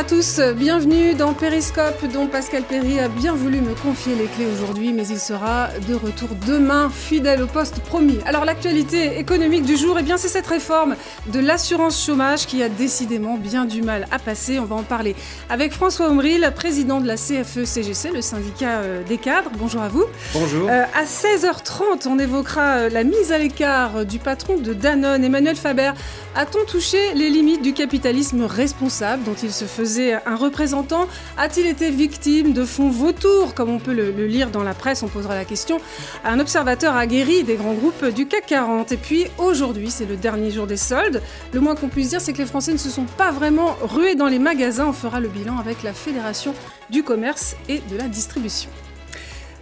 [0.00, 4.46] à tous, bienvenue dans Périscope dont Pascal Perry a bien voulu me confier les clés
[4.46, 8.16] aujourd'hui mais il sera de retour demain fidèle au poste promis.
[8.24, 12.70] Alors l'actualité économique du jour, eh bien c'est cette réforme de l'assurance chômage qui a
[12.70, 14.58] décidément bien du mal à passer.
[14.58, 15.14] On va en parler
[15.50, 19.50] avec François Omril, président de la CFE-CGC, le syndicat euh, des cadres.
[19.58, 20.04] Bonjour à vous.
[20.32, 20.66] Bonjour.
[20.70, 25.56] Euh, à 16h30, on évoquera euh, la mise à l'écart du patron de Danone, Emmanuel
[25.56, 25.92] Faber.
[26.36, 31.90] A-t-on touché les limites du capitalisme responsable dont il se faisait un représentant A-t-il été
[31.90, 35.02] victime de fonds vautours, comme on peut le, le, lire dans la presse?
[35.02, 35.80] On posera la question
[36.24, 38.92] à un observateur aguerri des grands groupes du CAC 40.
[38.92, 41.22] Et puis aujourd'hui, c'est le dernier jour des soldes.
[41.52, 44.14] Le moins qu'on puisse dire, c'est que les Français ne se sont pas vraiment rués
[44.14, 44.86] dans les magasins.
[44.88, 46.54] On fera le bilan avec la Fédération
[46.90, 48.70] du commerce et de la distribution.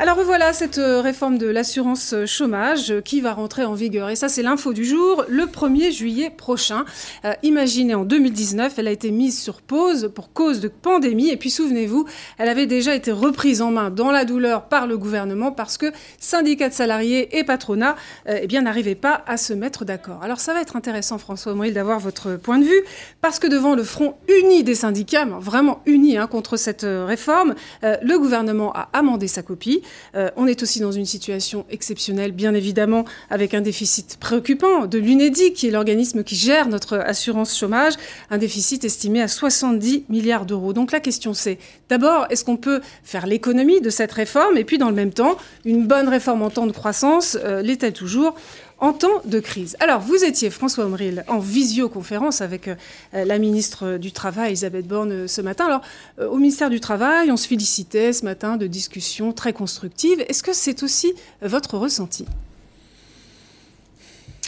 [0.01, 4.11] Alors voilà cette euh, réforme de l'assurance chômage euh, qui va rentrer en vigueur.
[4.11, 6.85] Et ça, c'est l'info du jour, le 1er juillet prochain.
[7.25, 11.31] Euh, imaginez, en 2019, elle a été mise sur pause pour cause de pandémie.
[11.31, 12.07] Et puis souvenez-vous,
[12.39, 15.87] elle avait déjà été reprise en main dans la douleur par le gouvernement parce que
[16.21, 17.97] syndicats de salariés et patronat
[18.29, 20.23] eh n'arrivaient pas à se mettre d'accord.
[20.23, 22.85] Alors ça va être intéressant, François Omril, d'avoir votre point de vue
[23.21, 28.17] parce que devant le front uni des syndicats, vraiment uni hein, contre cette réforme, le
[28.17, 29.83] gouvernement a amendé sa copie.
[30.15, 34.99] Euh, on est aussi dans une situation exceptionnelle, bien évidemment, avec un déficit préoccupant de
[34.99, 37.95] l'UNEDIC, qui est l'organisme qui gère notre assurance chômage,
[38.31, 40.73] un déficit estimé à 70 milliards d'euros.
[40.73, 41.59] Donc la question c'est,
[41.89, 44.57] d'abord, est-ce qu'on peut faire l'économie de cette réforme?
[44.57, 47.93] Et puis, dans le même temps, une bonne réforme en temps de croissance euh, l'est-elle
[47.93, 48.35] toujours?
[48.81, 49.77] En temps de crise.
[49.81, 52.75] Alors, vous étiez, François Omril, en visioconférence avec euh,
[53.13, 55.67] la ministre du Travail, Elisabeth Borne, euh, ce matin.
[55.67, 55.81] Alors,
[56.21, 60.25] euh, au ministère du Travail, on se félicitait ce matin de discussions très constructives.
[60.29, 61.13] Est-ce que c'est aussi
[61.43, 62.25] votre ressenti?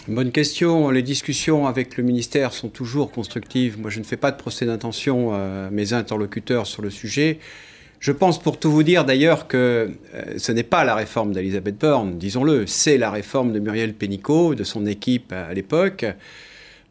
[0.06, 0.90] Bonne question.
[0.90, 3.78] Les discussions avec le ministère sont toujours constructives.
[3.78, 7.38] Moi, je ne fais pas de procès d'intention à mes interlocuteurs sur le sujet.
[8.00, 11.76] Je pense pour tout vous dire d'ailleurs que euh, ce n'est pas la réforme d'Elisabeth
[11.76, 16.06] Borne, disons-le, c'est la réforme de Muriel Pénicaud, de son équipe à l'époque.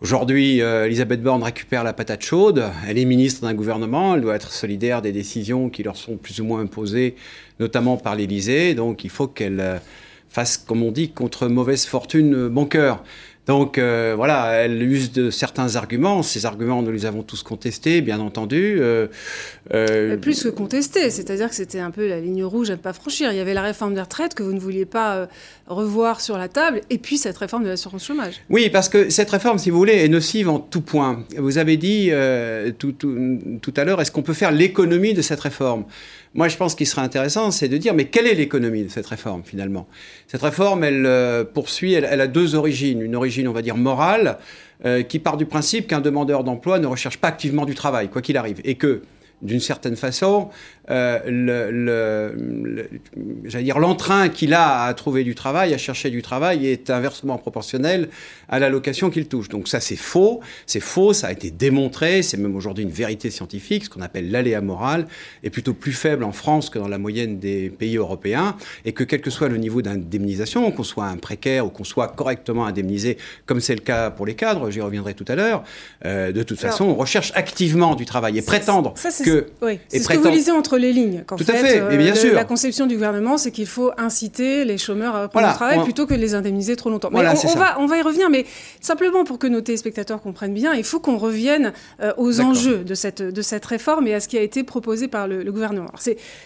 [0.02, 2.64] Aujourd'hui, euh, Elisabeth Borne récupère la patate chaude.
[2.88, 4.14] Elle est ministre d'un gouvernement.
[4.14, 7.16] Elle doit être solidaire des décisions qui leur sont plus ou moins imposées,
[7.60, 8.76] notamment par l'Élysée.
[8.76, 9.78] Donc, il faut qu'elle euh,
[10.30, 13.04] fasse, comme on dit, contre mauvaise fortune, bon cœur.
[13.50, 16.22] Donc euh, voilà, elle use de certains arguments.
[16.22, 18.78] Ces arguments, nous les avons tous contestés, bien entendu.
[18.80, 19.08] Euh,
[19.74, 20.18] euh...
[20.18, 23.32] Plus que contestés, c'est-à-dire que c'était un peu la ligne rouge à ne pas franchir.
[23.32, 25.28] Il y avait la réforme des retraites que vous ne vouliez pas
[25.66, 28.36] revoir sur la table, et puis cette réforme de l'assurance chômage.
[28.52, 31.26] Oui, parce que cette réforme, si vous voulez, est nocive en tout point.
[31.36, 32.12] Vous avez dit
[32.78, 35.86] tout, tout, tout à l'heure, est-ce qu'on peut faire l'économie de cette réforme?
[36.36, 39.08] Moi, je pense qu'il serait intéressant, c'est de dire, mais quelle est l'économie de cette
[39.08, 39.88] réforme, finalement?
[40.28, 43.02] Cette réforme, elle poursuit, elle, elle, a deux origines.
[43.02, 44.38] Une origine, on va dire, morale,
[44.86, 48.22] euh, qui part du principe qu'un demandeur d'emploi ne recherche pas activement du travail, quoi
[48.22, 49.02] qu'il arrive, et que,
[49.42, 50.50] d'une certaine façon,
[50.90, 52.90] euh, le, le,
[53.44, 57.38] le dire l'entrain qu'il a à trouver du travail, à chercher du travail, est inversement
[57.38, 58.10] proportionnel
[58.50, 59.50] à l'allocation qu'il touche.
[59.50, 60.42] Donc ça, c'est faux.
[60.66, 61.14] C'est faux.
[61.14, 62.24] Ça a été démontré.
[62.24, 63.86] C'est même aujourd'hui une vérité scientifique.
[63.86, 65.08] Ce qu'on appelle l'aléa moral
[65.44, 69.04] est plutôt plus faible en France que dans la moyenne des pays européens, et que
[69.04, 73.18] quel que soit le niveau d'indemnisation, qu'on soit un précaire ou qu'on soit correctement indemnisé,
[73.46, 75.64] comme c'est le cas pour les cadres, j'y reviendrai tout à l'heure.
[76.06, 79.29] Euh, de toute Alors, façon, on recherche activement du travail et prétendre ça, que
[79.62, 81.24] oui, c'est ce que vous lisez entre les lignes.
[81.28, 82.34] Tout fait, à fait, mais bien euh, sûr.
[82.34, 85.78] La conception du gouvernement, c'est qu'il faut inciter les chômeurs à reprendre voilà, le travail
[85.80, 85.84] on...
[85.84, 87.10] plutôt que de les indemniser trop longtemps.
[87.12, 88.46] Voilà, mais on, on va, on va y revenir, mais
[88.82, 92.94] simplement pour que nos téléspectateurs comprennent bien, il faut qu'on revienne euh, aux enjeux de
[92.96, 95.92] cette, de cette réforme et à ce qui a été proposé par le, le gouvernement.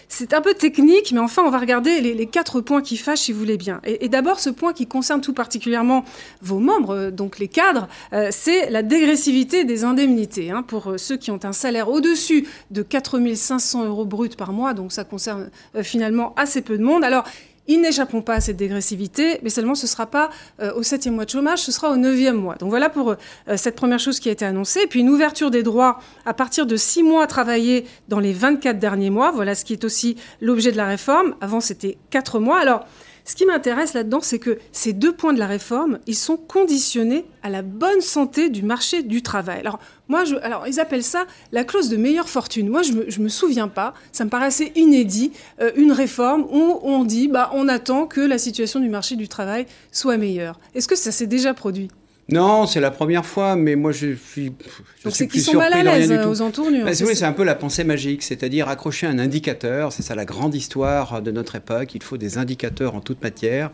[0.08, 3.20] C'est un peu technique, mais enfin, on va regarder les, les, quatre points qui fâchent,
[3.20, 3.80] si vous voulez bien.
[3.84, 6.04] Et, et d'abord, ce point qui concerne tout particulièrement
[6.42, 10.50] vos membres, euh, donc les cadres, euh, c'est la dégressivité des indemnités.
[10.50, 14.74] Hein, pour ceux qui ont un salaire au-dessus de 4 500 euros bruts par mois,
[14.74, 17.04] donc ça concerne euh, finalement assez peu de monde.
[17.04, 17.24] Alors,
[17.66, 20.28] ils n'échapperont pas à cette dégressivité, mais seulement ce ne sera pas
[20.60, 22.56] euh, au septième mois de chômage, ce sera au neuvième mois.
[22.56, 24.86] Donc voilà pour euh, cette première chose qui a été annoncée.
[24.86, 29.08] Puis une ouverture des droits à partir de six mois travaillés dans les 24 derniers
[29.08, 29.30] mois.
[29.30, 31.36] Voilà ce qui est aussi l'objet de la réforme.
[31.40, 32.58] Avant, c'était quatre mois.
[32.58, 32.84] Alors,
[33.24, 37.24] ce qui m'intéresse là-dedans, c'est que ces deux points de la réforme, ils sont conditionnés
[37.42, 39.60] à la bonne santé du marché du travail.
[39.60, 39.78] Alors,
[40.08, 42.68] moi, je, alors ils appellent ça la clause de meilleure fortune.
[42.68, 47.04] Moi, je me, me souviens pas, ça me assez inédit, euh, une réforme où on
[47.04, 50.58] dit, bah, on attend que la situation du marché du travail soit meilleure.
[50.74, 51.88] Est-ce que ça s'est déjà produit?
[52.30, 54.52] Non, c'est la première fois, mais moi je suis.
[54.98, 56.86] Je Donc c'est qu'ils sont mal à l'aise aux entournures.
[56.86, 59.92] Bah, oui, c'est un peu la pensée magique, c'est-à-dire accrocher un indicateur.
[59.92, 61.94] C'est ça la grande histoire de notre époque.
[61.94, 63.70] Il faut des indicateurs en toute matière,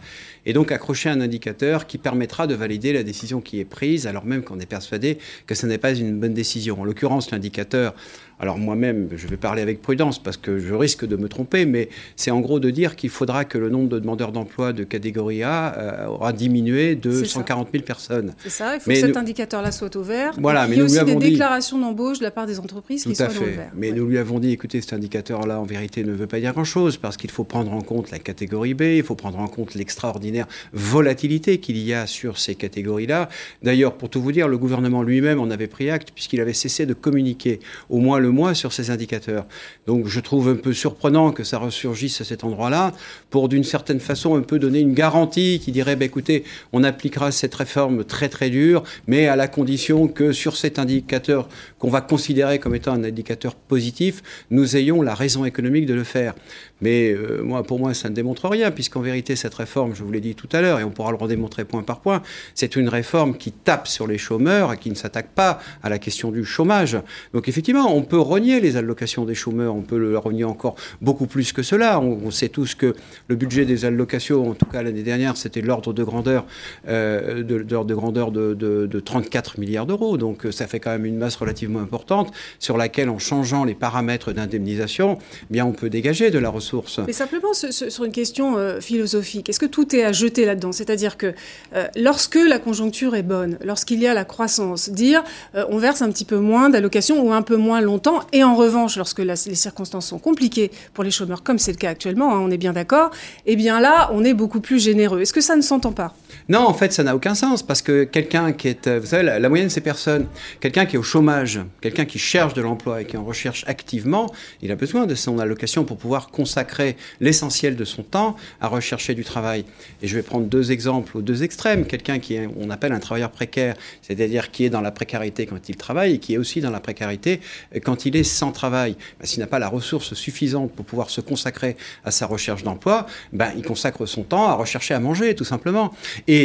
[0.47, 4.25] et donc accrocher un indicateur qui permettra de valider la décision qui est prise, alors
[4.25, 6.81] même qu'on est persuadé que ce n'est pas une bonne décision.
[6.81, 7.95] En l'occurrence, l'indicateur
[8.41, 11.91] alors moi-même, je vais parler avec prudence parce que je risque de me tromper, mais
[12.17, 15.43] c'est en gros de dire qu'il faudra que le nombre de demandeurs d'emploi de catégorie
[15.43, 18.33] A euh, aura diminué de 140 000 personnes.
[18.43, 20.33] C'est ça, il faut que cet indicateur-là soit au vert.
[20.39, 23.15] Voilà, mais il y a aussi des déclarations d'embauche de la part des entreprises qui
[23.15, 23.71] soient au vert.
[23.75, 26.97] Mais nous lui avons dit, écoutez, cet indicateur-là, en vérité, ne veut pas dire grand-chose
[26.97, 30.47] parce qu'il faut prendre en compte la catégorie B, il faut prendre en compte l'extraordinaire
[30.73, 33.29] volatilité qu'il y a sur ces catégories-là.
[33.63, 36.87] D'ailleurs, pour tout vous dire, le gouvernement lui-même en avait pris acte puisqu'il avait cessé
[36.87, 37.61] de communiquer
[37.91, 39.47] au moins le mois sur ces indicateurs.
[39.87, 42.93] Donc je trouve un peu surprenant que ça ressurgisse à cet endroit-là
[43.31, 47.33] pour d'une certaine façon un peu donner une garantie qui dirait, bah, écoutez, on appliquera
[47.33, 51.49] cette réforme très très dure, mais à la condition que sur cet indicateur
[51.79, 56.05] qu'on va considérer comme étant un indicateur positif, nous ayons la raison économique de le
[56.05, 56.35] faire.
[56.81, 60.13] Mais euh, moi, pour moi, ça ne démontre rien, puisqu'en vérité, cette réforme, je vous
[60.13, 62.23] l'ai dit tout à l'heure, et on pourra le redémontrer point par point,
[62.55, 65.99] c'est une réforme qui tape sur les chômeurs et qui ne s'attaque pas à la
[65.99, 66.99] question du chômage.
[67.35, 71.27] Donc effectivement, on peut renier les allocations des chômeurs, on peut le renier encore beaucoup
[71.27, 72.01] plus que cela.
[72.01, 72.95] On, sait tous que
[73.27, 76.47] le budget des allocations, en tout cas l'année dernière, c'était l'ordre de grandeur,
[76.87, 80.17] euh, de, de, grandeur de, de 34 milliards d'euros.
[80.17, 84.33] Donc ça fait quand même une masse relativement importante sur laquelle, en changeant les paramètres
[84.33, 86.70] d'indemnisation, eh bien on peut dégager de la ressource
[87.07, 90.73] mais simplement sur une question euh, philosophique, est-ce que tout est à jeter là-dedans?
[90.73, 91.35] C'est-à-dire que
[91.75, 95.23] euh, lorsque la conjoncture est bonne, lorsqu'il y a la croissance, dire
[95.55, 98.55] euh, on verse un petit peu moins d'allocations ou un peu moins longtemps, et en
[98.55, 102.41] revanche, lorsque les circonstances sont compliquées pour les chômeurs, comme c'est le cas actuellement, hein,
[102.41, 103.11] on est bien d'accord,
[103.47, 105.21] eh bien là, on est beaucoup plus généreux.
[105.21, 106.15] Est-ce que ça ne s'entend pas?
[106.51, 109.49] Non, en fait, ça n'a aucun sens, parce que quelqu'un qui est, vous savez, la,
[109.49, 110.27] moyenne de ces personnes,
[110.59, 114.27] quelqu'un qui est au chômage, quelqu'un qui cherche de l'emploi et qui en recherche activement,
[114.61, 119.15] il a besoin de son allocation pour pouvoir consacrer l'essentiel de son temps à rechercher
[119.15, 119.65] du travail.
[120.03, 121.87] Et je vais prendre deux exemples aux deux extrêmes.
[121.87, 125.69] Quelqu'un qui est, on appelle un travailleur précaire, c'est-à-dire qui est dans la précarité quand
[125.69, 127.41] il travaille et qui est aussi dans la précarité
[127.85, 128.97] quand il est sans travail.
[129.21, 133.07] Ben, S'il n'a pas la ressource suffisante pour pouvoir se consacrer à sa recherche d'emploi,
[133.33, 135.95] ben, il consacre son temps à rechercher à manger, tout simplement.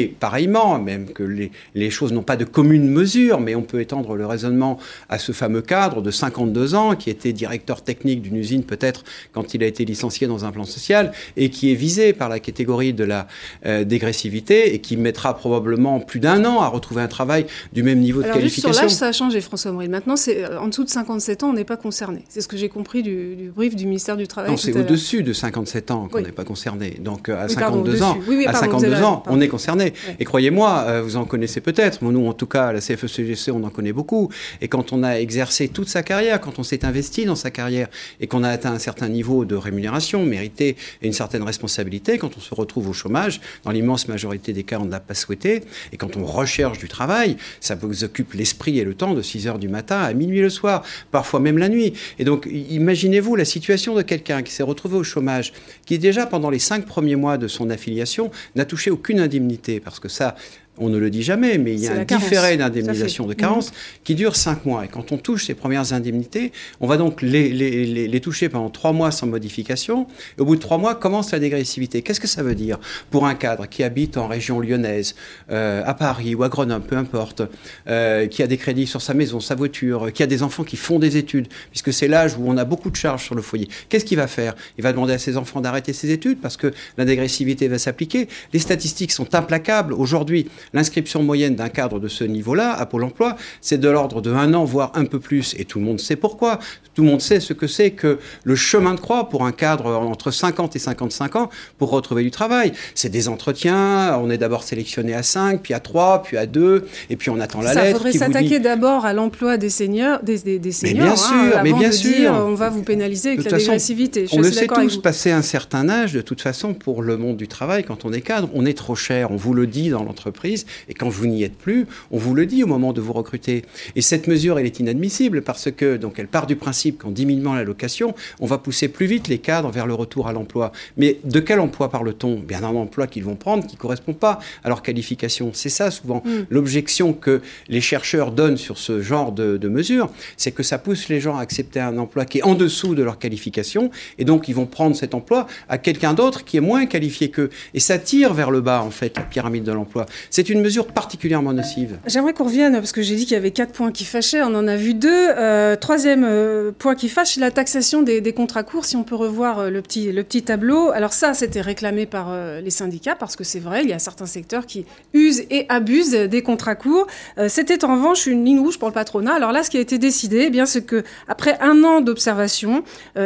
[0.04, 4.16] Pareillement, même que les, les choses n'ont pas de commune mesure, mais on peut étendre
[4.16, 4.78] le raisonnement
[5.10, 9.04] à ce fameux cadre de 52 ans qui était directeur technique d'une usine peut-être
[9.34, 12.40] quand il a été licencié dans un plan social et qui est visé par la
[12.40, 13.28] catégorie de la
[13.66, 18.00] euh, dégressivité et qui mettra probablement plus d'un an à retrouver un travail du même
[18.00, 18.74] niveau de qualification.
[18.74, 19.90] sur l'âge, ça a changé, François Maurice.
[19.90, 22.24] Maintenant, c'est euh, en dessous de 57 ans, on n'est pas concerné.
[22.30, 24.52] C'est ce que j'ai compris du, brief du ministère du Travail.
[24.52, 26.98] Non, c'est au-dessus de 57 ans qu'on n'est pas concerné.
[27.00, 29.85] Donc euh, à 52 ans, à 52 ans, on est concerné.
[30.20, 32.04] Et croyez-moi, vous en connaissez peut-être.
[32.04, 34.30] Nous, en tout cas, à la CFECGC, on en connaît beaucoup.
[34.62, 37.88] Et quand on a exercé toute sa carrière, quand on s'est investi dans sa carrière
[38.20, 42.18] et qu'on a atteint un certain niveau de rémunération, méritée et une certaine responsabilité.
[42.18, 45.14] Quand on se retrouve au chômage, dans l'immense majorité des cas, on ne l'a pas
[45.14, 45.64] souhaité.
[45.92, 49.48] Et quand on recherche du travail, ça vous occupe l'esprit et le temps de 6
[49.48, 51.94] heures du matin à minuit le soir, parfois même la nuit.
[52.20, 55.54] Et donc, imaginez-vous la situation de quelqu'un qui s'est retrouvé au chômage,
[55.86, 60.00] qui déjà pendant les cinq premiers mois de son affiliation n'a touché aucune indemnité, parce
[60.00, 60.36] que ça,
[60.78, 63.78] on ne le dit jamais, mais il y a un différé d'indemnisation de carence mhm.
[64.04, 64.86] qui dure cinq mois.
[64.86, 66.52] Et quand on touche ces premières indemnités,
[66.82, 70.08] on va donc les, toucher pendant trois mois sans modification.
[70.38, 72.02] Et au bout de trois mois, commence la dégressivité.
[72.02, 72.80] Qu'est-ce que ça veut dire
[73.12, 75.16] pour un cadre qui habite en région lyonnaise,
[75.52, 77.42] euh, à Paris ou à Grenoble, peu importe,
[77.88, 80.78] euh, qui a des crédits sur sa maison, sa voiture, qui a des enfants qui
[80.78, 83.70] font des études, puisque c'est l'âge où on a beaucoup de charges sur le foyer.
[83.90, 84.56] Qu'est-ce qu'il va faire?
[84.78, 88.28] Il va demander à ses enfants d'arrêter ses études parce que la dégressivité va s'appliquer.
[88.54, 89.94] Les statistiques sont implacables.
[89.94, 94.32] Aujourd'hui, L'inscription moyenne d'un cadre de ce niveau-là à Pôle emploi, c'est de l'ordre de
[94.32, 95.56] un an, voire un peu plus.
[95.58, 96.60] Et tout le monde sait pourquoi.
[96.94, 99.88] Tout le monde sait ce que c'est que le chemin de croix pour un cadre
[99.88, 102.72] entre 50 et 55 ans pour retrouver du travail.
[102.94, 104.18] C'est des entretiens.
[104.22, 107.40] On est d'abord sélectionné à 5, puis à 3, puis à 2, et puis on
[107.40, 107.88] attend la lettre.
[107.88, 110.82] Il faudrait s'attaquer d'abord à l'emploi des seniors, des, seniors.
[110.84, 112.16] Mais bien hein, sûr, mais bien sûr.
[112.16, 114.28] Dire, on va vous pénaliser avec la dégressivité.
[114.32, 117.48] on le sait tous, passer un certain âge, de toute façon, pour le monde du
[117.48, 119.32] travail, quand on est cadre, on est trop cher.
[119.32, 120.55] On vous le dit dans l'entreprise
[120.90, 123.64] et quand vous n'y êtes plus, on vous le dit au moment de vous recruter.
[123.96, 127.54] Et cette mesure, elle est inadmissible parce que, donc, elle part du principe qu'en diminuant
[127.54, 130.72] l'allocation, on va pousser plus vite les cadres vers le retour à l'emploi.
[130.98, 132.40] Mais de quel emploi parle-t-on?
[132.40, 135.52] Bien d'un emploi qu'ils vont prendre qui ne correspond pas à leur qualification.
[135.54, 136.46] C'est ça souvent mm.
[136.50, 141.10] l'objection que les chercheurs donnent sur ce genre de, de mesures, c'est que ça pousse
[141.10, 144.48] les gens à accepter un emploi qui est en dessous de leur qualification, et donc
[144.48, 147.50] ils vont prendre cet emploi à quelqu'un d'autre qui est moins qualifié qu'eux.
[147.74, 150.06] Et ça tire vers le bas, en fait, la pyramide de l'emploi.
[150.30, 151.98] C'est c'est une mesure particulièrement nocive.
[152.06, 154.54] J'aimerais qu'on revienne, parce que j'ai dit qu'il y avait quatre points qui fâchaient, on
[154.54, 155.10] en a vu deux.
[155.12, 159.16] Euh, troisième euh, point qui fâche, c'est la taxation des, contrats courts, si on peut
[159.16, 160.92] revoir euh, le, petit, le petit tableau.
[160.92, 164.26] Alors ça, c'était réclamé par les syndicats, parce que c'est vrai, il y a certains
[164.26, 167.08] secteurs qui usent et abusent des contrats courts.
[167.48, 169.34] c'était en revanche une ligne rouge pour le patronat.
[169.34, 172.84] Alors là, ce qui a été décidé, eh bien, c'est qu'après un an d'observation,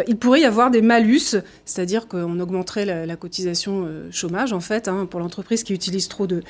[0.08, 1.36] il pourrait y avoir des malus,
[1.66, 6.44] c'est-à-dire qu'on augmenterait la, cotisation chômage, en fait, hein, pour l'entreprise qui utilise trop de,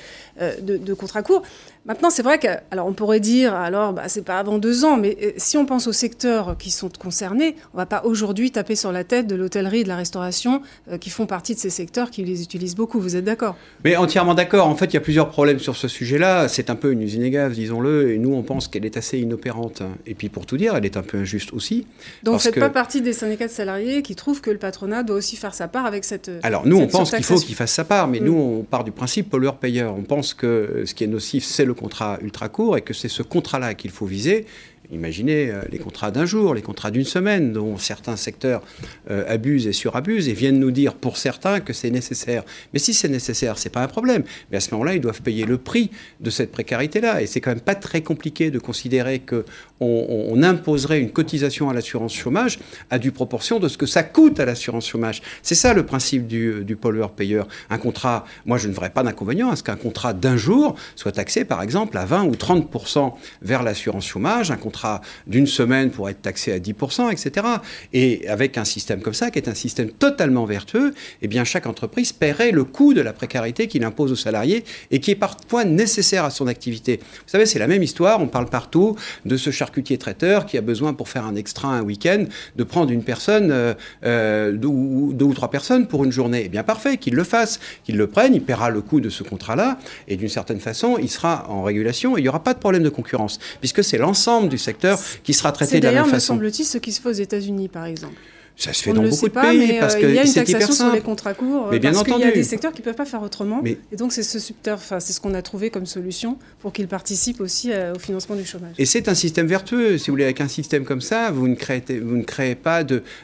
[0.61, 1.47] de, de contrats courts.
[1.85, 4.97] Maintenant, c'est vrai que, alors on pourrait dire, alors bah, c'est pas avant deux ans,
[4.97, 8.75] mais euh, si on pense aux secteurs qui sont concernés, on va pas aujourd'hui taper
[8.75, 11.69] sur la tête de l'hôtellerie et de la restauration euh, qui font partie de ces
[11.69, 12.99] secteurs qui les utilisent beaucoup.
[12.99, 13.55] Vous êtes d'accord?
[13.85, 14.67] Mais entièrement d'accord.
[14.67, 16.47] En fait, il y a plusieurs problèmes sur ce sujet-là.
[16.49, 19.81] C'est un peu une usine à disons-le, et nous on pense qu'elle est assez inopérante.
[20.05, 21.87] Et puis pour tout dire, elle est un peu injuste aussi.
[22.23, 25.15] Donc vous faites pas partie des syndicats de salariés qui trouvent que le patronat doit
[25.15, 26.29] aussi faire sa part avec cette.
[26.43, 28.23] Alors nous, on pense qu'il faut qu'il fasse sa part, mais mm.
[28.25, 29.95] nous on part du principe pollueur-payeur.
[29.95, 33.07] On pense que ce qui est nocif, c'est le contrat ultra court et que c'est
[33.07, 34.45] ce contrat-là qu'il faut viser
[34.91, 38.63] Imaginez euh, les contrats d'un jour, les contrats d'une semaine, dont certains secteurs
[39.11, 42.43] euh, abusent et surabusent et viennent nous dire pour certains que c'est nécessaire.
[42.73, 44.23] Mais si c'est nécessaire, c'est pas un problème.
[44.49, 45.91] Mais à ce moment-là, ils doivent payer le prix
[46.21, 47.21] de cette précarité-là.
[47.21, 49.45] Et c'est quand même pas très compliqué de considérer que
[49.79, 54.39] on, imposerait une cotisation à l'assurance chômage à due proportion de ce que ça coûte
[54.39, 55.21] à l'assurance chômage.
[55.43, 57.47] C'est ça le principe du, du pollueur-payeur.
[57.69, 61.11] Un contrat, moi je ne ferais pas d'inconvénient à ce qu'un contrat d'un jour soit
[61.11, 64.78] taxé par exemple à 20 ou 30% vers l'assurance chômage, un contrat
[65.27, 67.45] d'une semaine pour être taxé à 10%, etc.
[67.93, 71.65] Et avec un système comme ça, qui est un système totalement vertueux, eh bien chaque
[71.65, 75.65] entreprise paierait le coût de la précarité qu'il impose aux salariés et qui est parfois
[75.65, 76.97] nécessaire à son activité.
[76.97, 78.95] Vous savez, c'est la même histoire, on parle partout
[79.25, 82.91] de ce charcutier traiteur qui a besoin pour faire un extra un week-end de prendre
[82.91, 86.43] une personne, euh, euh, deux, ou, deux, ou, trois personnes pour une journée.
[86.45, 89.23] Eh bien parfait, qu'il le fasse, qu'il le prenne, il paiera le coût de ce
[89.23, 92.59] contrat-là et d'une certaine façon, il sera en régulation et il n'y aura pas de
[92.59, 96.09] problème de concurrence puisque c'est l'ensemble du secteur qui sera traité de la même façon.
[96.09, 98.15] C'est d'ailleurs, me semble-t-il, ce qui se fait aux États-Unis, par exemple.
[98.59, 100.73] Ça se fait dans beaucoup de pays parce euh, que il y a une taxation
[100.73, 102.95] sur les contrats courts mais bien parce qu'il y a des secteurs qui ne peuvent
[102.95, 103.63] pas faire autrement.
[103.65, 104.37] Et donc c'est ce
[104.67, 108.35] enfin c'est ce qu'on a trouvé comme solution pour qu'ils participent aussi euh, au financement
[108.35, 108.75] du chômage.
[108.77, 109.97] Et c'est un système vertueux.
[109.97, 112.83] Si vous voulez, avec un système comme ça, vous ne créez, vous ne créez pas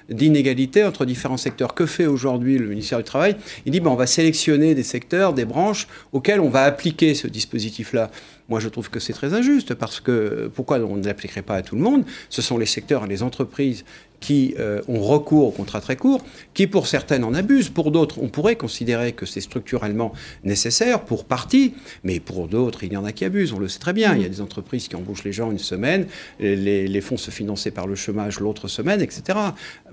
[0.10, 1.74] d'inégalité entre différents secteurs.
[1.74, 3.36] Que fait aujourd'hui le ministère du Travail?
[3.66, 8.10] Il dit on va sélectionner des secteurs, des branches auxquelles on va appliquer ce dispositif-là.
[8.48, 11.62] Moi, je trouve que c'est très injuste parce que pourquoi on ne l'appliquerait pas à
[11.64, 12.06] tout le monde?
[12.30, 13.84] Ce sont les secteurs et les entreprises
[14.20, 18.20] qui euh, ont recours aux contrats très courts, qui pour certaines en abusent, pour d'autres
[18.22, 23.06] on pourrait considérer que c'est structurellement nécessaire pour partie, mais pour d'autres il y en
[23.06, 25.24] a qui abusent, on le sait très bien, il y a des entreprises qui embauchent
[25.24, 26.08] les gens une semaine,
[26.40, 29.38] les, fonds se financer par le chômage l'autre semaine, etc.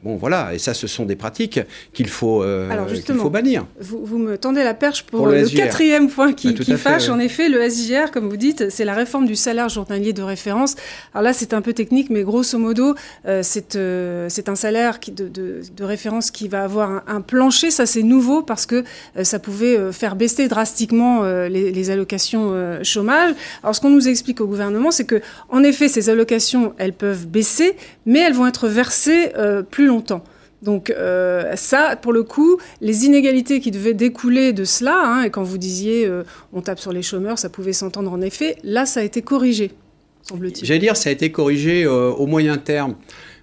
[0.02, 1.60] Bon voilà, et ça ce sont des pratiques
[1.92, 3.66] qu'il faut, euh, faut bannir.
[3.78, 7.68] Vous, me tendez la perche pour, le, quatrième point qui, bah, fâche, en effet le
[7.68, 10.74] SJR, comme vous dites, c'est la réforme du salaire journalier de référence.
[11.12, 12.94] Alors là c'est un peu technique, mais grosso modo,
[13.26, 13.76] euh, c'est
[14.12, 17.70] euh, c'est un salaire de, référence qui va avoir un, plancher.
[17.70, 18.84] Ça, c'est nouveau parce que
[19.16, 23.34] euh, ça pouvait euh, faire baisser drastiquement les, allocations chômage.
[23.62, 27.26] Alors, ce qu'on nous explique au gouvernement, c'est que, en effet, ces allocations, elles peuvent
[27.26, 27.76] baisser,
[28.06, 29.32] mais elles vont être versées
[29.70, 30.22] plus longtemps.
[30.62, 30.94] Donc
[31.56, 35.58] ça, pour le coup, les inégalités qui devaient découler de cela, hein, et quand vous
[35.58, 36.08] disiez
[36.52, 39.72] on tape sur les chômeurs, ça pouvait s'entendre en effet, là, ça a été corrigé,
[40.22, 40.66] semble-t-il.
[40.66, 42.94] J'allais dire, ça a été corrigé au moyen terme.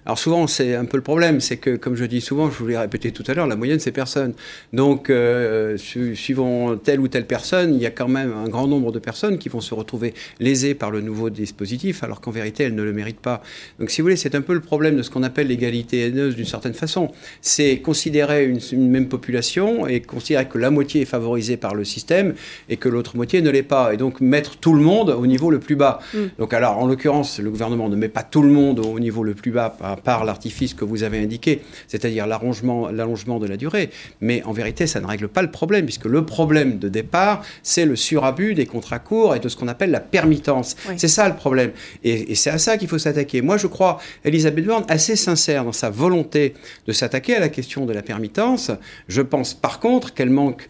[0.06, 2.66] Alors souvent, c'est un peu le problème, c'est que, comme je dis souvent, je vous
[2.66, 4.32] l'ai répété tout à l'heure, la moyenne, c'est personne.
[4.72, 8.92] Donc, euh, suivant telle ou telle personne, il y a quand même un grand nombre
[8.92, 12.74] de personnes qui vont se retrouver lésées par le nouveau dispositif, alors qu'en vérité, elles
[12.74, 13.42] ne le méritent pas.
[13.78, 16.34] Donc, si vous voulez, c'est un peu le problème de ce qu'on appelle l'égalité haineuse
[16.34, 17.12] d'une certaine façon.
[17.42, 22.34] C'est considérer une, même population et considérer que la moitié est favorisée par le système
[22.70, 23.92] et que l'autre moitié ne l'est pas.
[23.92, 25.98] Et donc, mettre tout le monde au niveau le plus bas.
[26.14, 26.18] Mm.
[26.38, 29.34] Donc, alors, en l'occurrence, le gouvernement ne met pas tout le monde au niveau le
[29.34, 29.89] plus bas par
[30.24, 32.90] l'artifice que vous avez indiqué, c'est-à-dire l'allongement
[33.38, 33.90] de la durée.
[34.20, 37.84] Mais en vérité, ça ne règle pas le problème, puisque le problème de départ, c'est
[37.84, 40.76] le surabus des contrats courts et de ce qu'on appelle la permittence.
[40.96, 41.72] C'est ça le problème.
[42.04, 43.42] Et, c'est à ça qu'il faut s'attaquer.
[43.42, 46.54] Moi, je crois, Elisabeth Borne, assez sincère dans sa volonté
[46.86, 48.70] de s'attaquer à la question de la permittence.
[49.08, 50.68] Je pense par contre qu'elle manque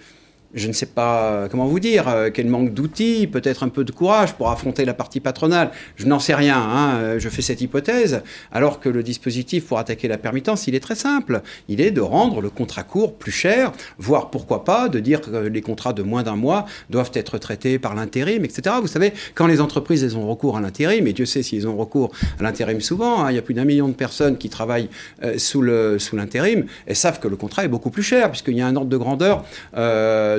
[0.54, 3.92] je ne sais pas comment vous dire, euh, qu'elle manque d'outils, peut-être un peu de
[3.92, 5.70] courage pour affronter la partie patronale.
[5.96, 9.78] Je n'en sais rien, hein, euh, je fais cette hypothèse, alors que le dispositif pour
[9.78, 11.42] attaquer la permittence, il est très simple.
[11.68, 15.30] Il est de rendre le contrat court plus cher, voire pourquoi pas de dire que
[15.30, 18.76] les contrats de moins d'un mois doivent être traités par l'intérim, etc.
[18.80, 21.76] Vous savez, quand les entreprises elles ont recours à l'intérim, et Dieu sait s'ils ont
[21.76, 24.88] recours à l'intérim souvent, hein, il y a plus d'un million de personnes qui travaillent
[25.22, 28.60] euh, sous l'intérim, sous elles savent que le contrat est beaucoup plus cher, puisqu'il y
[28.60, 29.44] a un ordre de grandeur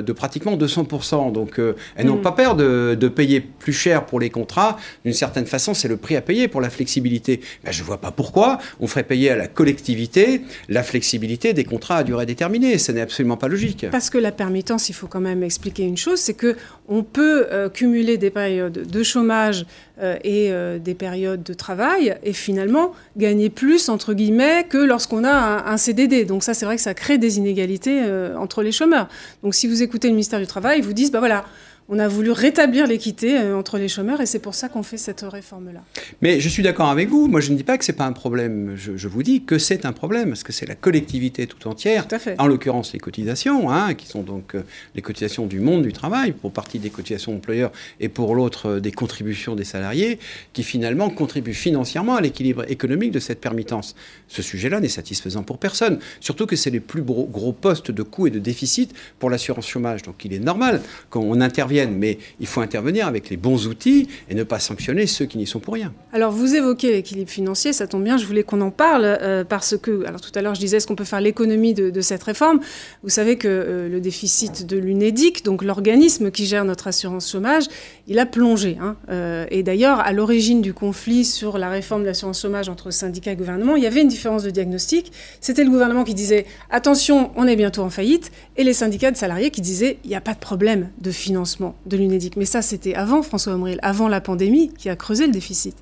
[0.04, 1.32] de pratiquement 200%.
[1.32, 1.60] Donc
[1.96, 2.22] elles n'ont mm.
[2.22, 4.78] pas peur de, payer plus cher pour les contrats.
[5.04, 7.40] D'une certaine façon, c'est le prix à payer pour la flexibilité.
[7.64, 11.64] Ben, je ne vois pas pourquoi on ferait payer à la collectivité la flexibilité des
[11.64, 12.78] contrats à durée déterminée.
[12.78, 13.86] Ce n'est absolument pas logique.
[13.90, 16.56] Parce que la permittance, il faut quand même expliquer une chose, c'est que
[16.88, 19.66] on peut cumuler des périodes de chômage
[20.02, 25.22] euh, et euh, des périodes de travail et finalement gagner plus entre guillemets que lorsqu'on
[25.22, 26.24] a un, CDD.
[26.24, 29.08] Donc ça c'est vrai que ça crée des inégalités euh, entre les chômeurs.
[29.42, 31.44] Donc si vous écoutez le ministère du Travail, vous disent bah voilà,
[31.88, 34.96] on a voulu rétablir l'équité euh, entre les chômeurs et c'est pour ça qu'on fait
[34.96, 35.80] cette réforme-là.
[36.20, 37.28] Mais je suis d'accord avec vous.
[37.28, 38.74] Moi, je ne dis pas que c'est pas un problème.
[38.76, 42.06] Je, vous dis que c'est un problème parce que c'est la collectivité tout entière.
[42.06, 42.34] Tout à fait.
[42.38, 44.62] En l'occurrence, les cotisations, hein, qui sont donc euh,
[44.94, 48.80] les cotisations du monde du travail, pour partie des cotisations employeurs et pour l'autre euh,
[48.80, 50.18] des contributions des salariés,
[50.52, 53.94] qui finalement contribuent financièrement à l'équilibre économique de cette permittance.
[54.28, 55.98] Ce sujet-là n'est satisfaisant pour personne.
[56.20, 59.66] Surtout que c'est les plus gros, gros postes de coûts et de déficit pour l'assurance
[59.66, 60.02] chômage.
[60.02, 64.34] Donc il est normal qu'on intervienne mais il faut intervenir avec les bons outils et
[64.34, 65.92] ne pas sanctionner ceux qui n'y sont pour rien.
[66.12, 69.76] Alors vous évoquez l'équilibre financier, ça tombe bien, je voulais qu'on en parle euh, parce
[69.76, 72.60] que, alors tout à l'heure je disais, est-ce qu'on peut faire l'économie de, cette réforme?
[73.02, 77.64] Vous savez que euh, le déficit de l'UNEDIC, donc l'organisme qui gère notre assurance chômage,
[78.08, 78.76] il a plongé.
[78.80, 78.96] Hein.
[79.10, 83.32] Euh, et d'ailleurs, à l'origine du conflit sur la réforme de l'assurance chômage entre syndicats
[83.32, 85.12] et gouvernement, il y avait une différence de diagnostic.
[85.40, 89.16] C'était le gouvernement qui disait attention, on est bientôt en faillite, et les syndicats de
[89.16, 92.36] salariés qui disaient il n'y a pas de problème de financement de l'UNEDIC.
[92.36, 95.76] Mais ça, c'était avant François Omril, avant la pandémie, qui a creusé le déficit.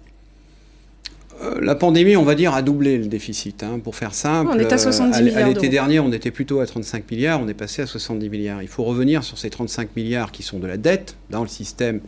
[1.43, 3.63] Euh, la pandémie, on va dire, a doublé le déficit.
[3.63, 5.45] Hein, pour faire simple, on est à 70 euh, milliards.
[5.45, 8.63] À l'été dernier, on était plutôt à 35 milliards, on est passé à 70 milliards.
[8.63, 12.01] Il faut revenir sur ces 35 milliards qui sont de la dette dans le système.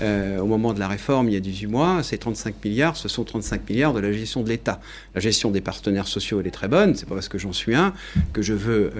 [0.00, 3.08] Euh, au moment de la réforme, il y a 18 mois, ces 35 milliards, ce
[3.08, 4.80] sont 35 milliards de la gestion de l'État.
[5.14, 6.96] La gestion des partenaires sociaux, elle est très bonne.
[6.96, 7.92] C'est pas parce que j'en suis un
[8.32, 8.92] que je veux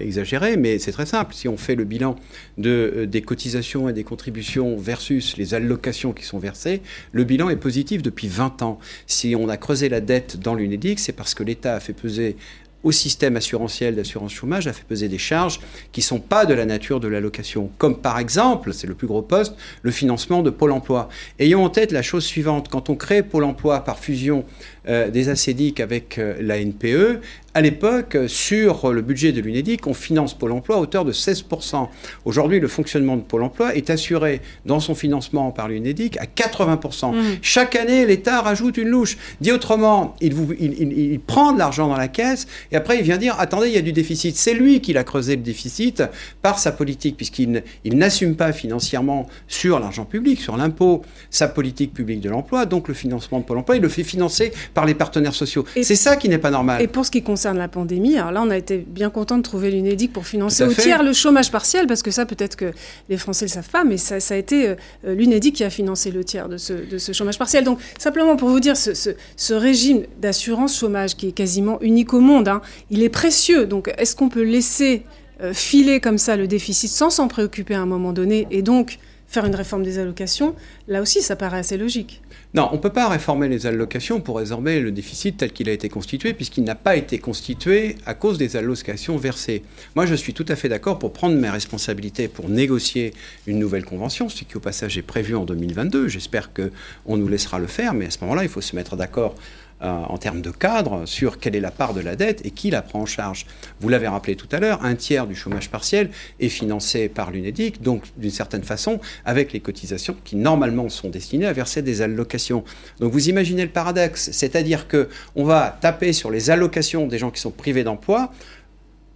[0.00, 1.34] exagérer, mais c'est très simple.
[1.34, 2.16] Si on fait le bilan
[2.58, 7.56] de, des cotisations et des contributions versus les allocations qui sont versées, le bilan est
[7.56, 8.78] positif depuis 20 ans.
[9.06, 11.94] Si si on a creusé la dette dans l'UNEDIC, c'est parce que l'État a fait
[11.94, 12.36] peser
[12.82, 15.60] au système assurantiel d'assurance chômage a fait peser des charges
[15.92, 19.06] qui ne sont pas de la nature de l'allocation, comme par exemple, c'est le plus
[19.06, 21.08] gros poste, le financement de Pôle emploi.
[21.38, 24.44] Ayons en tête la chose suivante, quand on crée Pôle emploi par fusion
[24.88, 27.20] euh, des ACDIC avec euh, la NPE,
[27.56, 31.86] à l'époque, sur le budget de l'UNEDIC, on finance Pôle emploi à hauteur de 16%.
[32.24, 37.14] Aujourd'hui, le fonctionnement de Pôle emploi est assuré dans son financement par l'UNEDIC à 80%.
[37.14, 37.22] Mmh.
[37.42, 39.16] Chaque année, l'État rajoute une louche.
[39.40, 43.18] Dit autrement, il, vous, il, prend de l'argent dans la caisse et après il vient
[43.18, 44.34] dire attendez, il y a du déficit.
[44.34, 46.02] C'est lui qui l'a creusé le déficit
[46.42, 52.20] par sa politique, puisqu'il n'assume pas financièrement sur l'argent public, sur l'impôt, sa politique publique
[52.20, 55.34] de l'emploi, donc le financement de Pôle emploi, il le fait financer par les partenaires
[55.34, 55.64] sociaux.
[55.82, 56.82] C'est ça qui n'est pas normal.
[56.82, 59.42] Et pour ce qui concerne la pandémie, alors là, on a été bien content de
[59.42, 62.72] trouver l'UNEDIC pour financer au tiers le chômage partiel, parce que ça, peut-être que
[63.08, 66.10] les Français ne le savent pas, mais ça, a été euh, l'UNEDIC qui a financé
[66.10, 67.64] le tiers de ce, chômage partiel.
[67.64, 72.48] Donc, simplement pour vous dire, ce, régime d'assurance chômage qui est quasiment unique au monde,
[72.48, 72.60] hein,
[72.90, 73.66] il est précieux.
[73.66, 75.04] Donc, est-ce qu'on peut laisser
[75.40, 78.98] euh, filer comme ça le déficit sans s'en préoccuper à un moment donné et donc
[79.26, 80.54] faire une réforme des allocations,
[80.86, 82.22] là aussi, ça paraît assez logique.
[82.54, 85.72] Non, on ne peut pas réformer les allocations pour résorber le déficit tel qu'il a
[85.72, 89.64] été constitué, puisqu'il n'a pas été constitué à cause des allocations versées.
[89.96, 93.12] Moi, je suis tout à fait d'accord pour prendre mes responsabilités pour négocier
[93.48, 96.06] une nouvelle convention, ce qui au passage est prévu en 2022.
[96.06, 99.34] J'espère qu'on nous laissera le faire, mais à ce moment-là, il faut se mettre d'accord
[99.80, 102.80] en termes de cadre sur quelle est la part de la dette et qui la
[102.80, 103.46] prend en charge.
[103.80, 106.10] Vous l'avez rappelé tout à l'heure, un tiers du chômage partiel
[106.40, 111.46] est financé par l'UNEDIC, donc d'une certaine façon avec les cotisations qui normalement sont destinées
[111.46, 112.64] à verser des allocations.
[113.00, 117.30] Donc vous imaginez le paradoxe, c'est-à-dire que on va taper sur les allocations des gens
[117.30, 118.32] qui sont privés d'emploi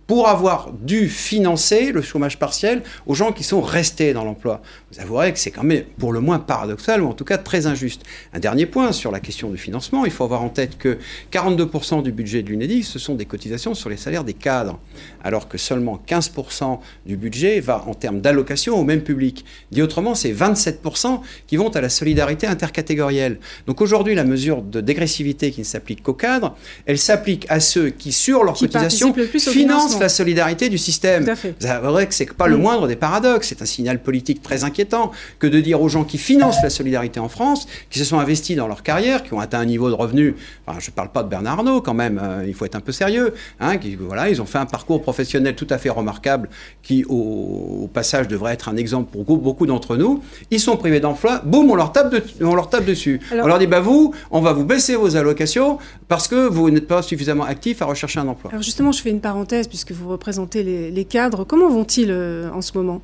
[0.09, 4.63] pour avoir dû financer le chômage partiel aux gens qui sont restés dans l'emploi.
[4.91, 7.67] Vous avouerez que c'est quand même pour le moins paradoxal, ou en tout cas très
[7.67, 8.03] injuste.
[8.33, 10.97] Un dernier point sur la question du financement, il faut avoir en tête que
[11.31, 14.79] 42% du budget de l'UNEDIC, ce sont des cotisations sur les salaires des cadres,
[15.23, 19.45] alors que seulement 15% du budget va en termes d'allocation au même public.
[19.73, 23.41] Dit autrement, c'est 27% qui vont à la solidarité intercatégorielle.
[23.67, 27.91] Donc aujourd'hui, la mesure de dégressivité qui ne s'applique qu'aux cadres, elle s'applique à ceux
[27.91, 31.35] qui, sur leurs cotisations, financent la solidarité du système.
[31.61, 32.61] Vous avouerez que c'est pas le mm.
[32.61, 33.49] moindre des paradoxes.
[33.49, 37.21] C'est un signal politique très inquiétant que de dire aux gens qui financent la solidarité
[37.21, 39.95] en France, qui se sont investis dans leur carrière, qui ont atteint un niveau de
[39.95, 40.37] revenu.
[40.67, 42.21] Enfin, je ne parle pas de Bernard Arnault quand même.
[42.23, 43.35] Euh, il faut être un peu sérieux.
[43.61, 46.49] Hein, qui, voilà, ils ont fait un parcours professionnel tout à fait remarquable,
[46.83, 50.23] qui au, passage devrait être un exemple pour beaucoup d'entre nous.
[50.51, 51.43] Ils sont privés d'emploi.
[51.45, 53.21] Boum, on leur tape, de, on leur tape dessus.
[53.33, 56.87] on leur dit bah vous, on va vous baisser vos allocations parce que vous n'êtes
[56.87, 58.51] pas suffisamment actif à rechercher un emploi.
[58.51, 61.45] Alors justement, je fais une parenthèse puisque puisque vous représentez les, cadres.
[61.45, 63.01] Comment vont-ils en ce moment?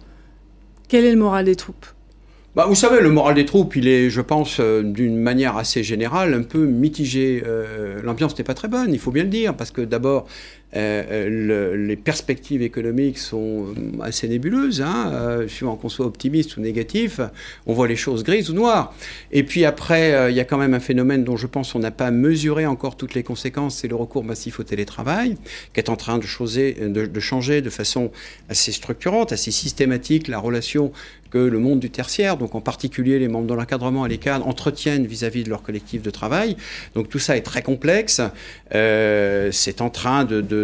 [0.89, 1.87] Quel est le moral des troupes?
[2.55, 6.35] Bah, vous savez, le moral des troupes, il est, je pense, d'une manière assez générale,
[6.35, 7.43] un peu mitigé.
[8.03, 10.27] L'ambiance n'est pas très bonne, il faut bien le dire, parce que d'abord,
[10.77, 16.61] euh, euh, les perspectives économiques sont euh, assez nébuleuses, hein, suivant qu'on soit optimiste ou
[16.61, 17.21] négatif,
[17.67, 18.95] on voit les choses grises ou noires.
[19.31, 21.91] Et puis après, il y a quand même un phénomène dont je pense qu'on n'a
[21.91, 25.37] pas mesuré encore toutes les conséquences, c'est le recours massif au télétravail,
[25.73, 26.27] qui est en train de,
[27.21, 28.11] changer de façon
[28.49, 30.93] assez structurante, assez systématique la relation
[31.31, 34.47] que le monde du tertiaire, donc en particulier les membres de l'encadrement et les cadres,
[34.47, 36.57] entretiennent vis-à-vis de leur collectif de travail.
[36.95, 38.21] Donc tout ça est très complexe.
[38.71, 40.64] c'est en train de,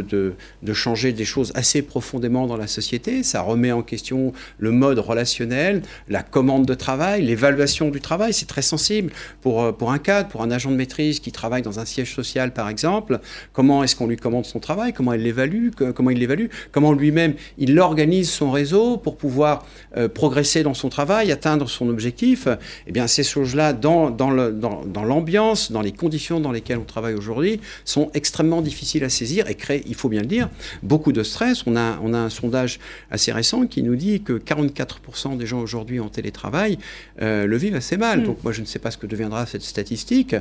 [0.73, 3.23] changer des choses assez profondément dans la société.
[3.23, 8.33] Ça remet en question le mode relationnel, la commande de travail, l'évaluation du travail.
[8.33, 11.63] C'est très sensible pour, euh, pour un cadre, pour un agent de maîtrise qui travaille
[11.63, 13.21] dans un siège social, par exemple.
[13.53, 14.93] Comment est-ce qu'on lui commande son travail?
[14.93, 15.71] Comment il l'évalue?
[15.95, 16.47] Comment il l'évalue?
[16.73, 21.89] Comment lui-même il organise son réseau pour pouvoir euh, progresser dans son travail, atteindre son
[21.89, 22.49] objectif?
[22.87, 27.15] Eh bien, ces choses-là, dans, dans l'ambiance, dans, dans les conditions dans lesquelles on travaille
[27.15, 30.49] aujourd'hui, sont extrêmement difficiles à saisir et créent il faut bien le dire,
[30.83, 31.65] beaucoup de stress.
[31.67, 32.79] On a, on a un sondage
[33.11, 36.79] assez récent qui nous dit que 44% des gens aujourd'hui en télétravail
[37.21, 38.21] euh, le vivent assez mal.
[38.21, 38.25] Hmm.
[38.25, 40.35] Donc moi, je ne sais pas ce que deviendra cette statistique.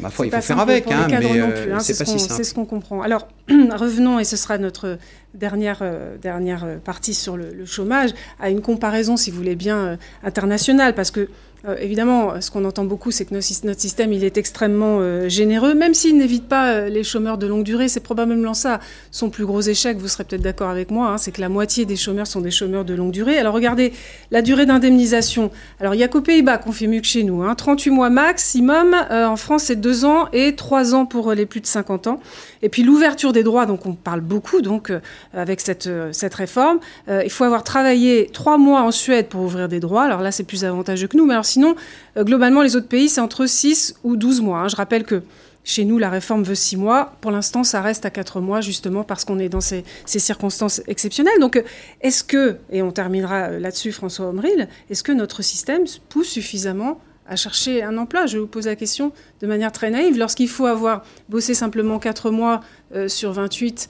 [0.00, 2.34] ma foi, il faut faire avec, hein, mais euh, hein, c'est pas si simple.
[2.34, 3.02] C'est ce qu'on comprend.
[3.02, 4.98] Alors, revenons, et ce sera notre
[5.34, 9.98] dernière, euh, dernière partie sur le, le, chômage, à une comparaison, si vous voulez bien,
[10.22, 11.28] internationale, parce que
[11.66, 15.74] euh, évidemment, ce qu'on entend beaucoup, c'est que notre, système, il est extrêmement euh, généreux,
[15.74, 17.88] même s'il n'évite pas euh, les chômeurs de longue durée.
[17.88, 19.96] C'est probablement ça son plus gros échec.
[19.96, 22.50] Vous serez peut-être d'accord avec moi, hein, c'est que la moitié des chômeurs sont des
[22.50, 23.38] chômeurs de longue durée.
[23.38, 23.92] Alors regardez
[24.30, 25.50] la durée d'indemnisation.
[25.80, 27.42] Alors il n'y a qu'aux Pays-Bas qu'on fait mieux que chez nous.
[27.42, 28.94] Hein, 38 mois maximum.
[29.10, 32.20] en France, c'est 2 ans et 3 ans pour les plus de 50 ans.
[32.64, 34.92] Et puis l'ouverture des droits, donc on parle beaucoup donc
[35.32, 36.80] avec cette, cette réforme.
[37.08, 40.04] il faut avoir travaillé 3 mois en Suède pour ouvrir des droits.
[40.04, 41.26] Alors là, c'est plus avantageux que nous.
[41.26, 41.76] Mais alors sinon,
[42.16, 44.60] euh, globalement, les autres pays, c'est entre 6 ou 12 mois.
[44.60, 44.68] Hein.
[44.68, 45.22] Je rappelle que
[45.62, 47.16] chez nous, la réforme veut 6 mois.
[47.20, 51.40] Pour l'instant, ça reste à 4 mois, justement, parce qu'on est dans ces, circonstances exceptionnelles.
[51.40, 51.62] Donc,
[52.02, 57.00] est-ce que, et on terminera euh, là-dessus, François Omril, est-ce que notre système pousse suffisamment
[57.26, 60.18] à chercher un emploi Je vous pose la question de manière très naïve.
[60.18, 62.60] Lorsqu'il faut avoir bossé simplement 4 mois
[62.94, 63.88] euh, sur 28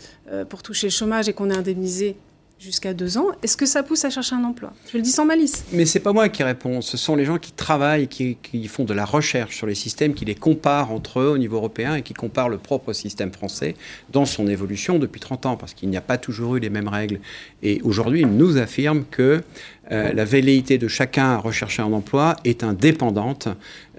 [0.49, 2.17] pour toucher le chômage et qu'on est indemnisé
[2.65, 4.73] jusqu'à deux ans, est-ce que ça pousse à chercher un emploi?
[4.91, 5.65] Je le dis sans malice.
[5.73, 8.85] Mais c'est pas moi qui réponds, ce sont les gens qui travaillent, qui, qui, font
[8.85, 12.03] de la recherche sur les systèmes, qui les comparent entre eux au niveau européen et
[12.03, 13.75] qui comparent le propre système français
[14.11, 16.89] dans son évolution depuis 30 ans, parce qu'il n'y a pas toujours eu les mêmes
[16.89, 17.21] règles.
[17.63, 19.43] Et aujourd'hui, ils nous affirment que
[19.93, 23.49] euh, la velléité de chacun à rechercher un emploi est indépendante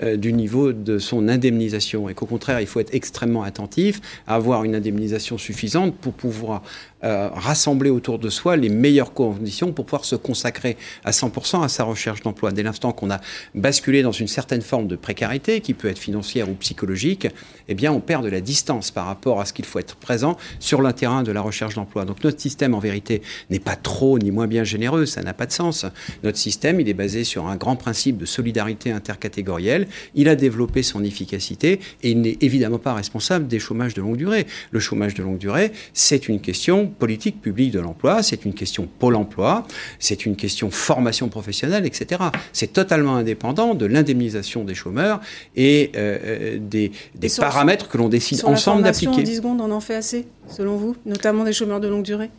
[0.02, 4.36] euh, du niveau de son indemnisation et qu'au contraire, il faut être extrêmement attentif à
[4.36, 6.64] avoir une indemnisation suffisante pour pouvoir
[7.04, 11.68] euh, rassembler autour de soi les meilleures conditions pour pouvoir se consacrer à 100% à
[11.68, 12.52] sa recherche d'emploi.
[12.52, 13.22] Dès l'instant qu'on a
[13.54, 17.28] basculé dans une certaine forme de précarité, qui peut être financière ou psychologique,
[17.68, 20.36] eh bien, on perd de la distance par rapport à ce qu'il faut être présent
[20.60, 22.06] sur le terrain de la recherche d'emploi.
[22.06, 25.46] Donc notre système, en vérité, n'est pas trop ni moins bien généreux, ça n'a pas
[25.46, 25.75] de sens.
[26.24, 29.88] Notre système, il est basé sur un grand principe de solidarité intercatégorielle.
[30.14, 34.18] Il a développé son efficacité et il n'est évidemment pas responsable des chômages de longue
[34.18, 34.48] durée.
[34.72, 38.88] Le chômage de longue durée, c'est une question politique publique de l'emploi, c'est une question
[39.00, 39.66] pôle emploi,
[40.00, 42.22] c'est une question formation professionnelle, etc.
[42.54, 45.20] C'est totalement indépendant de l'indemnisation des chômeurs
[45.56, 46.92] et euh, euh, des,
[47.38, 49.08] paramètres que l'on décide ensemble d'appliquer.
[49.08, 52.30] En 10 secondes, on en fait assez, selon vous, notamment des chômeurs de longue durée?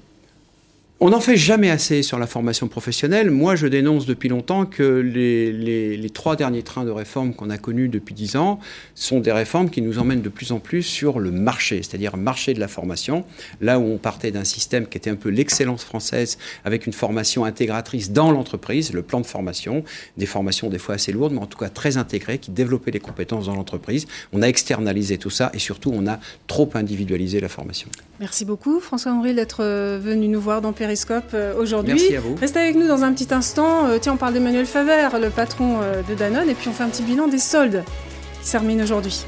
[0.99, 3.31] On n'en fait jamais assez sur la formation professionnelle.
[3.31, 7.91] Moi, je dénonce depuis longtemps que les, trois derniers trains de réforme qu'on a connus
[7.91, 8.59] depuis dix ans
[8.95, 12.55] sont des réformes qui nous emmènent de plus en plus sur le marché, c'est-à-dire marché
[12.55, 13.27] de la formation,
[13.61, 17.45] là où on partait d'un système qui était un peu l'excellence française, avec une formation
[17.45, 19.85] intégratrice dans l'entreprise, le plan de formation,
[20.17, 23.01] des formations des fois assez lourdes, mais en tout cas très intégrées, qui développaient les
[23.01, 24.07] compétences dans l'entreprise.
[24.33, 27.91] On a externalisé tout ça et surtout, on a trop individualisé la formation.
[28.19, 30.73] Merci beaucoup, François Henry, d'être euh, venu nous voir dans
[31.35, 31.95] euh, aujourd'hui.
[31.95, 32.37] Merci à vous.
[32.41, 33.87] Restez avec nous dans un petit instant.
[33.87, 36.89] Euh, tiens, on parle d'Emmanuel Faver, le patron de Danone, et puis on fait un
[36.89, 37.85] petit bilan des soldes
[38.43, 39.27] qui se aujourd'hui.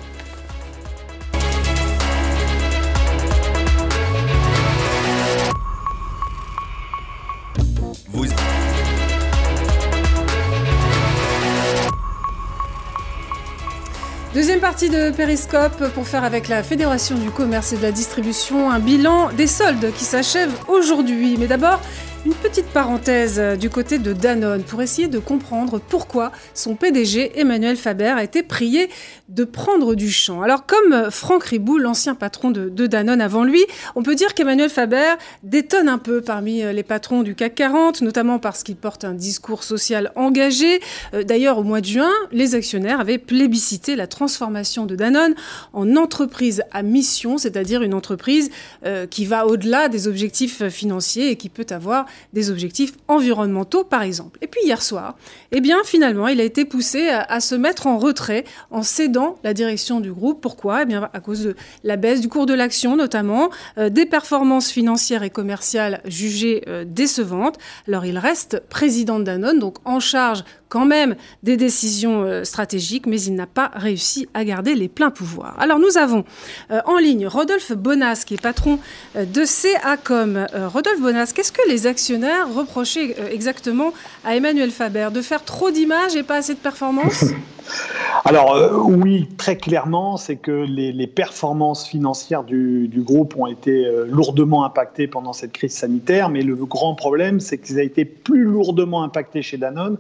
[14.35, 18.71] Deuxième partie de Périscope pour faire avec la Fédération du commerce et de la distribution
[18.71, 21.37] un bilan des soldes qui s'achèvent aujourd'hui.
[21.39, 21.81] Mais d'abord,
[22.27, 27.39] Une petite parenthèse euh, du côté de Danone pour essayer de comprendre pourquoi son PDG
[27.39, 28.91] Emmanuel Faber a été prié
[29.29, 30.43] de prendre du champ.
[30.43, 34.69] Alors comme euh, Franck Ribou, l'ancien patron de, Danone avant lui, on peut dire qu'Emmanuel
[34.69, 39.05] Faber détonne un peu parmi euh, les patrons du CAC 40, notamment parce qu'il porte
[39.05, 40.81] un discours social engagé.
[41.13, 45.35] D'ailleurs, au mois de juin, les actionnaires avaient plébiscité la transformation de Danone
[45.73, 48.51] en entreprise à mission, c'est-à-dire une entreprise
[49.11, 54.39] qui va au-delà des objectifs financiers et qui peut avoir des objectifs environnementaux, par exemple.
[54.43, 55.17] Et puis hier soir,
[55.53, 59.55] eh bien, finalement, il a été poussé à, se mettre en retrait en cédant la
[59.55, 60.41] direction du groupe.
[60.41, 60.83] Pourquoi?
[60.83, 64.71] Eh bien, à cause de la baisse du cours de l'action, notamment, euh, des performances
[64.71, 67.59] financières et commerciales jugées euh, décevantes.
[67.87, 73.07] Alors, il reste président de Danone, donc en charge quand même des décisions euh, stratégiques,
[73.07, 75.55] mais il n'a pas réussi à garder les pleins pouvoirs.
[75.59, 76.25] Alors nous avons
[76.71, 78.79] euh, en ligne Rodolphe Bonas, qui est patron
[79.17, 80.47] euh, de CACOM.
[80.73, 83.93] Rodolphe Bonas, qu'est-ce que les actionnaires reprochaient exactement
[84.25, 85.09] à Emmanuel Faber?
[85.13, 87.25] De faire trop d'images et pas assez de performances?
[88.25, 94.65] Alors oui, très clairement, c'est que les, performances financières du, du, groupe ont été lourdement
[94.65, 99.03] impactées pendant cette crise sanitaire, mais le grand problème, c'est qu'ils ont été plus lourdement
[99.03, 99.99] impactés chez Danone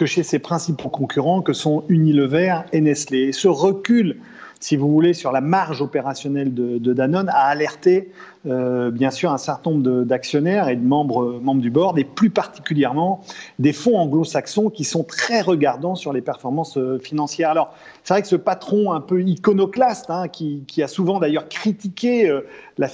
[0.00, 3.32] que chez ses principaux concurrents que sont Unilever et Nestlé.
[3.32, 4.16] Ce recul,
[4.58, 8.10] si vous voulez, sur la marge opérationnelle de, Danone a alerté
[8.46, 12.30] euh, bien sûr un certain nombre d'actionnaires et de membres, membres du board, et plus
[12.30, 13.20] particulièrement
[13.58, 17.50] des fonds anglo-saxons qui sont très regardants sur les performances euh, financières.
[17.50, 22.26] Alors, c'est vrai que ce patron un peu iconoclaste, hein, qui, a souvent d'ailleurs critiqué
[22.26, 22.40] euh,
[22.78, 22.88] la,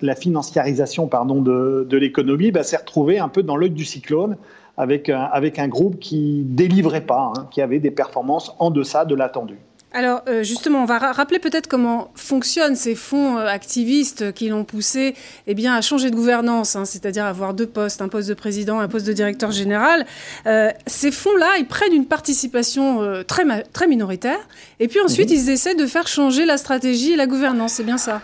[0.00, 4.38] la, financiarisation pardon, de, de l'économie, bah, s'est retrouvé un peu dans l'œil du cyclone
[4.78, 9.04] avec un, avec un groupe qui délivrait pas, hein, qui avait des performances en deçà
[9.04, 9.58] de l'attendu.
[9.92, 14.64] Alors euh, justement, on va rappeler peut-être comment fonctionnent ces fonds euh, activistes qui l'ont
[14.64, 15.14] poussé
[15.46, 18.80] eh bien, à changer de gouvernance, hein, c'est-à-dire avoir deux postes, un poste de président,
[18.80, 20.04] un poste de directeur général.
[20.46, 24.38] Euh, ces fonds-là, ils prennent une participation très, très minoritaire,
[24.78, 25.36] et puis ensuite, mhm.
[25.36, 28.20] ils essaient de faire changer la stratégie et la gouvernance, c'est bien ça?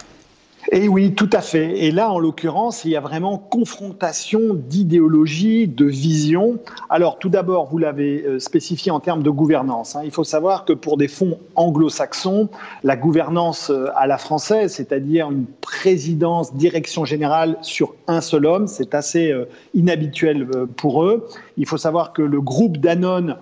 [0.72, 1.85] Et oui, tout à fait.
[1.85, 6.59] Et là, en l'occurrence, il y a vraiment confrontation d'idéologie, de vision.
[6.88, 9.96] Alors, tout d'abord, vous l'avez euh, spécifié en termes de gouvernance.
[9.96, 10.03] Hein.
[10.05, 12.48] Il faut savoir que pour des fonds anglo-saxons,
[12.83, 18.66] la gouvernance euh, à la française, c'est-à-dire une présidence, direction générale sur un seul homme,
[18.66, 21.29] c'est assez euh, inhabituel pour eux.
[21.57, 23.37] Il faut savoir que le groupe Danone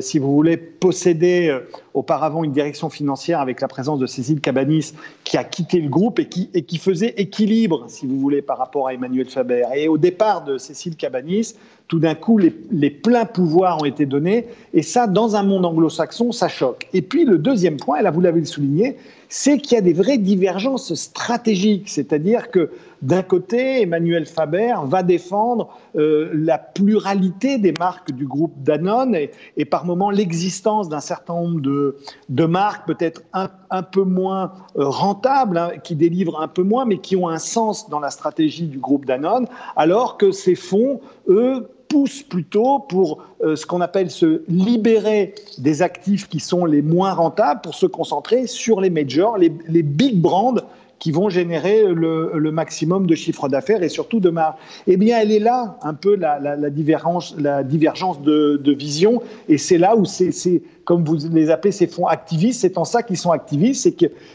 [0.00, 1.58] si vous voulez, posséder
[1.96, 4.92] auparavant une direction financière avec la présence de Cécile Cabanis,
[5.24, 8.86] qui a quitté le groupe et qui, et faisait équilibre, si vous voulez, par rapport
[8.86, 9.64] à Emmanuel Faber.
[9.74, 11.54] Et au départ de Cécile Cabanis,
[11.88, 14.46] tout d'un coup, les, pleins pouvoirs ont été donnés.
[14.74, 16.86] Et ça, dans un monde anglo-saxon, ça choque.
[16.92, 18.96] Et puis, le deuxième point, et là, vous l'avez souligné,
[19.28, 21.88] c'est qu'il y a des vraies divergences stratégiques.
[21.88, 22.70] C'est-à-dire que
[23.02, 29.16] d'un côté, Emmanuel Faber va défendre euh, la pluralité des marques du groupe Danone
[29.56, 31.85] et, par moments l'existence d'un certain nombre de,
[32.28, 36.84] de marques peut-être un, un, peu moins euh, rentables, hein, qui délivrent un peu moins,
[36.84, 39.46] mais qui ont un sens dans la stratégie du groupe Danone,
[39.76, 45.82] alors que ces fonds, eux, poussent plutôt pour euh, ce qu'on appelle se libérer des
[45.82, 50.20] actifs qui sont les moins rentables pour se concentrer sur les majors, les, les big
[50.20, 50.56] brands
[50.98, 54.54] qui vont générer le, maximum de chiffre d'affaires et surtout de marge.
[54.86, 59.58] Eh bien, elle est là un peu la, divergence, la divergence de, de, vision, et
[59.58, 63.18] c'est là où c'est, comme vous les appelez, ces fonds activistes, c'est en ça qu'ils
[63.18, 63.88] sont activistes,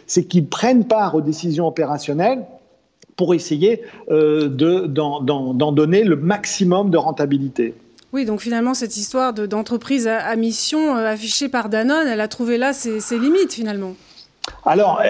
[0.06, 2.46] c'est, qu'ils prennent part aux décisions opérationnelles
[3.16, 7.74] pour essayer euh, d'en, donner le maximum de rentabilité.
[8.14, 12.58] Oui, donc finalement, cette histoire d'entreprise à, mission euh, affichée par Danone, elle a trouvé
[12.58, 13.94] là ses, limites finalement.
[14.66, 15.02] Alors,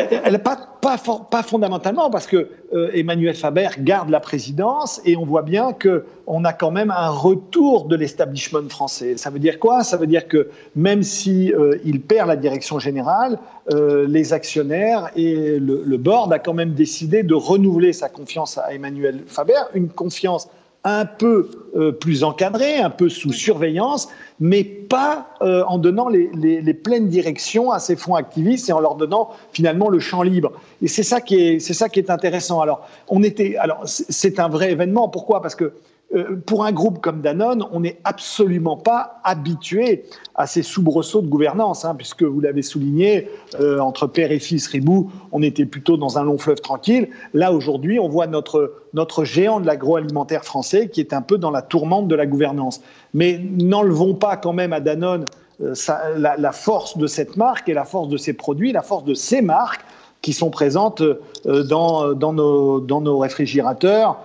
[0.82, 6.44] pas, fondamentalement, parce que euh, Emmanuel Faber garde la présidence et on voit bien qu'on
[6.44, 9.16] a quand même un retour de l'establishment français.
[9.18, 9.84] Ça veut dire quoi?
[9.84, 13.40] Ça veut dire que même si il perd la direction générale,
[13.72, 18.74] euh, les actionnaires et le, board a quand même décidé de renouveler sa confiance à
[18.74, 20.50] Emmanuel Faber, une confiance
[20.84, 26.30] un peu euh, plus encadrée, un peu sous surveillance, mais pas euh, en donnant les,
[26.34, 30.52] les, pleines directions à ces fonds activistes et en leur donnant finalement le champ libre.
[30.82, 32.62] Et c'est ça qui est, c'est ça qui est intéressant.
[32.62, 35.08] Alors, on était, alors c'est un vrai événement.
[35.08, 35.42] Pourquoi?
[35.42, 35.74] Parce que
[36.14, 40.04] euh, pour un groupe comme Danone, on n'est absolument pas habitué
[40.36, 44.68] à ces soubresauts de gouvernance, hein, puisque vous l'avez souligné, euh, entre père et fils
[44.68, 47.10] Ribou, on était plutôt dans un long fleuve tranquille.
[47.34, 51.52] Là, aujourd'hui, on voit notre, notre géant de l'agroalimentaire français qui est un peu dans
[51.52, 52.82] la tourmente de la gouvernance.
[53.14, 55.24] Mais n'enlevons pas quand même à Danone
[55.62, 55.74] euh,
[56.18, 59.14] la, la force de cette marque et la force de ses produits, la force de
[59.14, 59.86] ses marques
[60.22, 61.04] qui sont présentes
[61.46, 64.18] dans, dans, nos, dans nos réfrigérateurs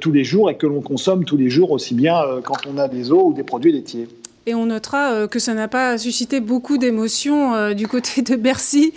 [0.00, 2.88] tous les jours et que l'on consomme tous les jours, aussi bien quand on a
[2.88, 4.08] des eaux ou des produits laitiers.
[4.46, 8.92] Et on notera que ça n'a pas suscité beaucoup d'émotions du côté de Bercy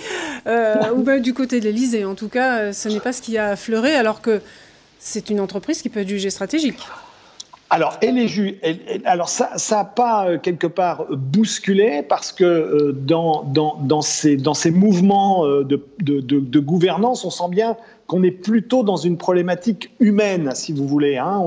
[0.46, 2.06] ou du côté de l'Elysée.
[2.06, 4.39] En tout cas, ce n'est pas ce qui a affleuré, alors que
[5.00, 6.80] c'est une entreprise qui peut être jugée stratégique.
[7.73, 14.01] Alors, elle est alors ça n'a pas euh, quelque part bousculé parce que euh, dans,
[14.03, 14.38] ces,
[14.69, 20.71] mouvements euh, de, gouvernance, on sent bien qu'on est plutôt dans une problématique humaine, si
[20.71, 21.17] vous voulez.
[21.17, 21.41] Hein.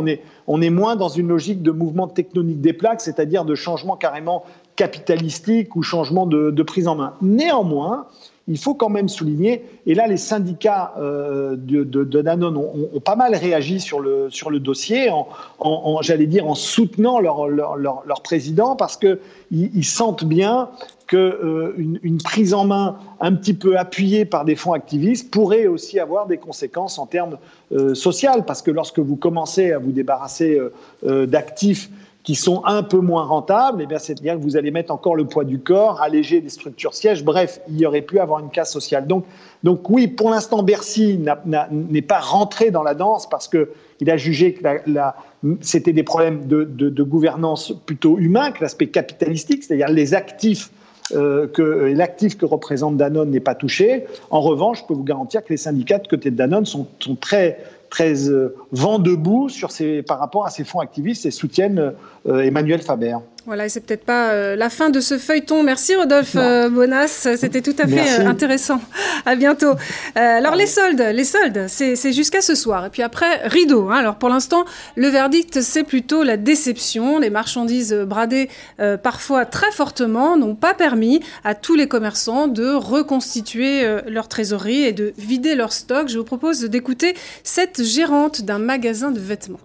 [0.49, 4.43] On, est, moins dans une logique de mouvement tectonique des plaques, c'est-à-dire de changement carrément
[4.75, 7.15] capitalistique ou changement de prise en main.
[7.23, 8.09] Néanmoins,
[8.49, 13.35] il faut quand même souligner, et là les syndicats euh, de, de, ont, pas mal
[13.35, 19.19] réagi sur le, dossier, en, j'allais dire en soutenant leur, leur, président, parce qu'ils
[19.51, 20.71] ils sentent bien
[21.07, 25.67] qu'une euh, une prise en main un petit peu appuyée par des fonds activistes pourrait
[25.67, 27.39] aussi avoir des conséquences en termes
[27.73, 30.61] euh, sociaux, parce que lorsque vous commencez à vous débarrasser
[31.03, 31.91] d'actifs
[32.27, 35.27] qui sont un peu moins rentables, eh bien c'est-à-dire que vous allez mettre encore le
[35.27, 38.73] poids du corps, alléger des structures sièges, bref, il y aurait pu avoir une casse
[38.73, 39.07] sociale.
[39.07, 39.25] Donc,
[39.63, 44.55] donc oui, pour l'instant, Bercy n'est pas rentré dans la danse parce qu'il a jugé
[44.55, 45.15] que la,
[45.61, 50.73] c'était des problèmes de, de, gouvernance plutôt humains que l'aspect capitalistique, c'est-à-dire les actifs
[51.15, 54.05] euh, que l'actif que représente Danone n'est pas touché.
[54.31, 57.15] En revanche, je peux vous garantir que les syndicats de côté de Danone sont, sont
[57.15, 57.61] très
[57.91, 61.93] très euh, vent debout sur ces, par rapport à ces fonds activistes et soutiennent
[62.27, 63.17] euh, Emmanuel Faber.
[63.47, 65.63] Voilà, et c'est peut-être pas euh, la fin de ce feuilleton.
[65.63, 68.81] Merci Rodolphe euh, Bonas, c'était tout à fait euh, intéressant.
[69.25, 69.75] À bientôt.
[70.17, 72.87] alors les soldes, les soldes, c'est jusqu'à ce soir.
[72.87, 73.89] Et puis après, rideau.
[73.89, 73.99] Hein.
[73.99, 74.65] Alors pour l'instant,
[74.97, 77.21] le verdict, c'est plutôt la déception.
[77.21, 78.49] Les marchandises bradées,
[79.03, 84.93] parfois très fortement, n'ont pas permis à tous les commerçants de reconstituer leur trésorerie et
[84.93, 86.09] de vider leur stock.
[86.09, 89.61] Je vous propose d'écouter cette gérante d'un magasin de vêtements.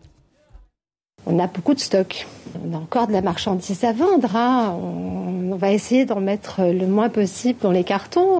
[1.25, 2.27] On a beaucoup de stock.
[2.65, 4.35] On a encore de la marchandise à vendre.
[4.35, 4.75] Hein.
[4.81, 8.39] On, va essayer d'en mettre le moins possible dans les cartons.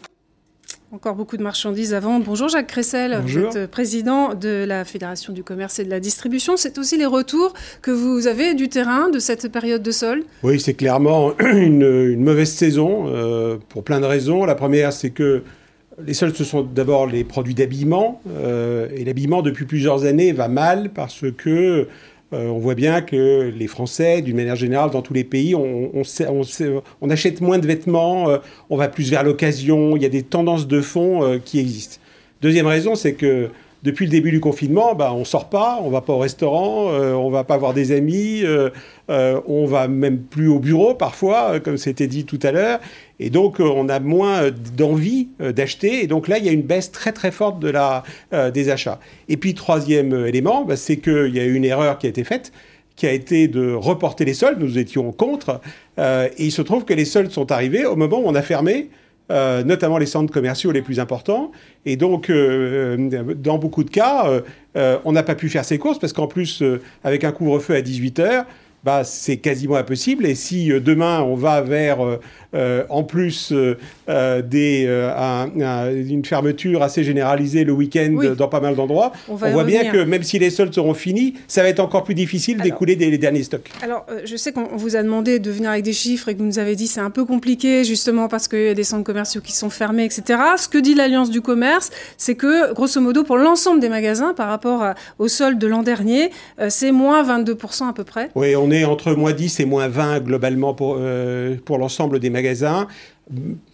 [0.91, 2.25] Encore beaucoup de marchandises à vendre.
[2.25, 6.57] Bonjour Jacques Cressel, vous êtes président de la Fédération du commerce et de la distribution.
[6.57, 10.59] C'est aussi les retours que vous avez du terrain de cette période de solde Oui,
[10.59, 14.45] c'est clairement une, mauvaise saison euh, pour plein de raisons.
[14.45, 15.43] La première, c'est que
[16.05, 18.21] les soldes, ce sont d'abord les produits d'habillement.
[18.29, 21.87] Euh, et l'habillement, depuis plusieurs années, va mal parce que
[22.33, 26.03] euh, on voit bien que les Français, d'une manière générale, dans tous les pays, on,
[27.09, 28.37] achète moins de vêtements, euh,
[28.69, 31.97] on va plus vers l'occasion, il y a des tendances de fond euh, qui existent.
[32.41, 33.49] Deuxième raison, c'est que
[33.83, 37.29] depuis le début du confinement, bah, on sort pas, on va pas au restaurant, on
[37.29, 38.43] va pas voir des amis,
[39.09, 42.79] on va même plus au bureau parfois, comme c'était dit tout à l'heure.
[43.21, 46.03] Et donc, euh, on a moins euh, d'envie euh, d'acheter.
[46.03, 48.03] Et donc là, il y a une baisse très très forte de la,
[48.51, 48.99] des achats.
[49.29, 52.23] Et puis, troisième élément, bah, c'est qu'il y a eu une erreur qui a été
[52.23, 52.51] faite
[52.97, 54.59] qui a été de reporter les soldes.
[54.59, 55.61] Nous étions contre.
[55.97, 58.89] et il se trouve que les soldes sont arrivés au moment où on a fermé
[59.65, 61.51] notamment les centres commerciaux les plus importants.
[61.85, 64.41] Et donc, dans beaucoup de cas,
[64.75, 66.63] on n'a pas pu faire ses courses parce qu'en plus,
[67.03, 68.45] avec un couvre-feu à 18 heures,
[68.83, 70.25] bah, c'est quasiment impossible.
[70.25, 72.19] Et si demain on va vers euh,
[72.53, 73.77] en plus euh,
[74.09, 74.85] euh, des,
[76.09, 80.23] une fermeture assez généralisée le week-end dans pas mal d'endroits, on, voit bien que même
[80.23, 83.69] si les soldes seront finis, ça va être encore plus difficile d'écouler les derniers stocks.
[83.81, 86.45] Alors, je sais qu'on vous a demandé de venir avec des chiffres et que vous
[86.45, 89.41] nous avez dit c'est un peu compliqué justement parce qu'il y a des centres commerciaux
[89.41, 90.39] qui sont fermés, etc.
[90.57, 94.49] Ce que dit l'Alliance du commerce, c'est que grosso modo pour l'ensemble des magasins par
[94.49, 94.83] rapport
[95.19, 96.31] aux soldes de l'an dernier,
[96.69, 98.29] c'est moins 22% à peu près.
[98.35, 100.99] Oui, on est entre moins 10 et moins 20 globalement pour,
[101.65, 102.40] pour l'ensemble des magasins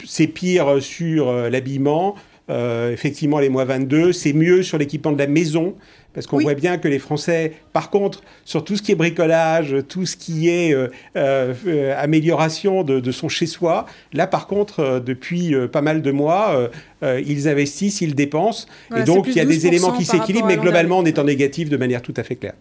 [0.04, 2.14] c'est pire sur euh, l'habillement.
[2.50, 5.74] Euh, effectivement, les mois 22, c'est mieux sur l'équipement de la maison,
[6.14, 9.76] parce qu'on voit bien que les Français, par contre, sur tout ce qui est bricolage,
[9.86, 16.00] tout ce qui est euh, amélioration de, son chez-soi, là, par contre, depuis pas mal
[16.00, 16.70] de mois,
[17.02, 20.98] ils investissent, ils dépensent, et donc il y a des éléments qui s'équilibrent, mais globalement,
[21.00, 22.54] on est en négatif de manière tout à fait claire.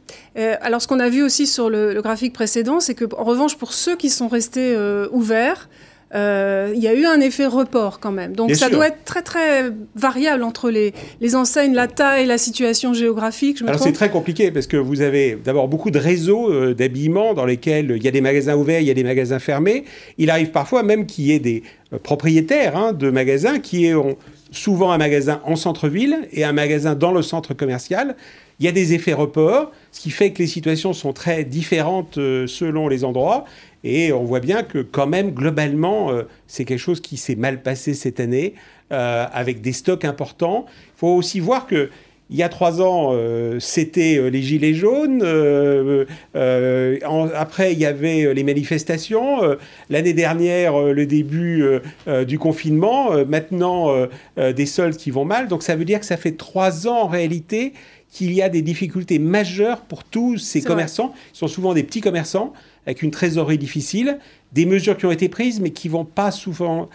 [0.61, 3.57] alors, ce qu'on a vu aussi sur le, le graphique précédent, c'est que, en revanche,
[3.57, 4.75] pour ceux qui sont restés
[5.11, 5.69] ouverts,
[6.15, 8.33] euh, il y a eu un effet report quand même.
[8.33, 12.93] Donc ça doit être très très variable entre les, les enseignes, la taille, la situation
[12.93, 13.61] géographique.
[13.67, 17.45] Alors c'est très compliqué parce que vous avez d'abord beaucoup de réseaux euh, d'habillement dans
[17.45, 19.83] lesquels il y a des magasins ouverts, il y a des magasins fermés.
[20.17, 24.17] Il arrive parfois même qu'il y ait des euh, propriétaires hein, de magasins qui ont
[24.51, 28.15] souvent un magasin en centre-ville et un magasin dans le centre commercial.
[28.59, 32.15] Il y a des effets report, ce qui fait que les situations sont très différentes
[32.15, 33.45] selon les endroits.
[33.87, 36.11] Et on voit bien que quand même, globalement,
[36.47, 38.53] c'est quelque chose qui s'est mal passé cette année,
[38.89, 40.65] avec des stocks importants.
[40.67, 41.89] Il faut aussi voir que
[42.29, 45.21] il y a trois ans, euh, c'était euh, les gilets jaunes.
[45.23, 46.05] Euh,
[47.33, 49.57] après, il y avait les manifestations.
[49.89, 51.63] L'année dernière, le début
[52.25, 53.11] du confinement.
[53.25, 54.07] maintenant,
[54.37, 55.47] des soldes qui vont mal.
[55.47, 57.73] Donc, ça veut dire que ça fait trois ans en réalité
[58.11, 61.13] qu'il y a des difficultés majeures pour tous ces commerçants.
[61.33, 62.53] Ils sont souvent des petits commerçants
[62.87, 64.17] avec une trésorerie difficile,
[64.53, 66.89] des mesures qui ont été prises mais qui vont pas souvent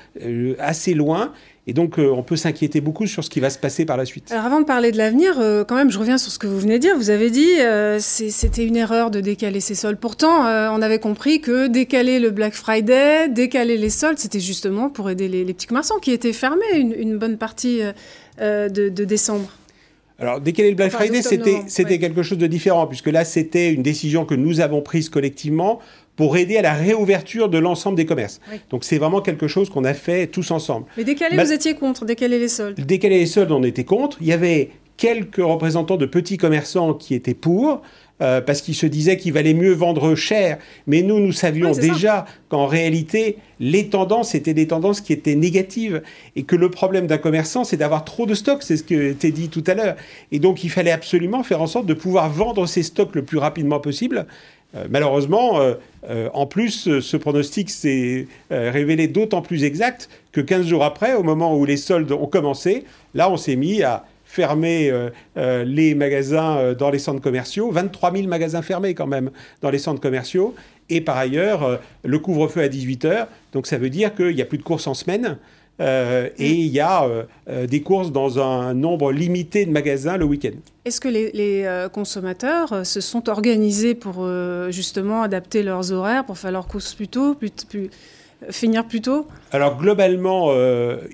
[0.59, 1.32] assez loin
[1.68, 4.05] et donc, euh, on peut s'inquiéter beaucoup sur ce qui va se passer par la
[4.05, 4.32] suite.
[4.32, 6.59] Alors, avant de parler de l'avenir, euh, quand même, je reviens sur ce que vous
[6.59, 6.97] venez de dire.
[6.97, 9.99] Vous avez dit euh, c'était une erreur de décaler ces soldes.
[9.99, 15.09] Pourtant, on avait compris que décaler le Black Friday, décaler les soldes, c'était justement pour
[15.09, 17.80] aider les, petits commerçants qui étaient fermés une, bonne partie
[18.40, 19.49] de, décembre.
[20.23, 21.20] Alors, décaler le Black Friday,
[21.66, 25.81] c'était quelque chose de différent, puisque là, c'était une décision que nous avons prise collectivement
[26.14, 28.41] pour aider à la réouverture de l'ensemble des commerces.
[28.70, 30.87] Donc c'est vraiment quelque chose qu'on a fait tous ensemble.
[30.97, 34.18] Mais décaler, vous étiez contre, décaler les soldes Décaler les soldes, on était contre.
[34.20, 37.83] Il y avait quelques représentants de petits commerçants qui étaient pour.
[38.23, 40.59] Euh, parce qu'ils se disaient qu'il valait mieux vendre cher.
[40.87, 46.03] Mais nous, nous savions déjà qu'en réalité, les tendances étaient des tendances qui étaient négatives.
[46.37, 49.33] Et que le problème d'un commerçant, c'est d'avoir trop de stocks, c'est ce que tu
[49.33, 49.97] dit tout à l'heure.
[50.31, 53.39] Et donc, il fallait absolument faire en sorte de pouvoir vendre ces stocks le plus
[53.39, 54.27] rapidement possible.
[54.75, 55.75] Euh, malheureusement, euh,
[56.09, 61.23] euh, en plus, ce pronostic s'est révélé d'autant plus exact que 15 jours après, au
[61.23, 64.91] moment où les soldes ont commencé, là, on s'est mis à fermer
[65.37, 67.70] les magasins dans les centres commerciaux.
[67.70, 69.30] 23 000 magasins fermés quand même
[69.61, 70.55] dans les centres commerciaux.
[70.89, 73.28] Et par ailleurs, le couvre-feu à 18 heures.
[73.53, 75.39] Donc ça veut dire qu'il n'y a plus de courses en semaine.
[75.80, 80.16] Euh, et il y a euh, euh, des courses dans un nombre limité de magasins
[80.16, 80.53] le week-end.
[80.85, 84.26] Est-ce que les, consommateurs se sont organisés pour
[84.70, 87.37] justement adapter leurs horaires, pour faire leurs courses plus tôt,
[88.51, 90.53] finir plus tôt Alors globalement,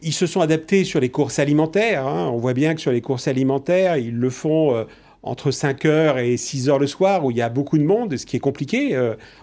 [0.03, 2.07] ils se sont adaptés sur les courses alimentaires.
[2.07, 2.31] Hein.
[2.33, 4.87] On voit bien que sur les courses alimentaires, ils le font
[5.22, 8.37] entre 5h et 6h le soir, où il y a beaucoup de monde, ce qui
[8.37, 8.99] est compliqué.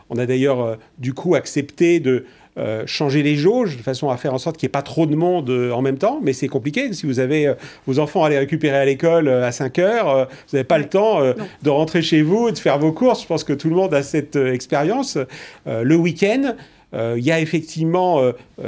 [0.09, 2.25] on a d'ailleurs du coup accepté de
[2.57, 5.05] euh, changer les jauges de façon à faire en sorte qu'il n'y ait pas trop
[5.05, 6.93] de monde euh, en même temps, mais c'est compliqué.
[6.93, 7.55] Si vous avez euh,
[7.86, 11.19] vos enfants à les récupérer à l'école à 5 heures, vous n'avez pas le temps
[11.63, 13.23] de rentrer chez vous, de faire vos courses.
[13.23, 15.17] Je pense que tout le monde a cette expérience.
[15.65, 16.55] le week-end,
[16.95, 18.21] il y a effectivement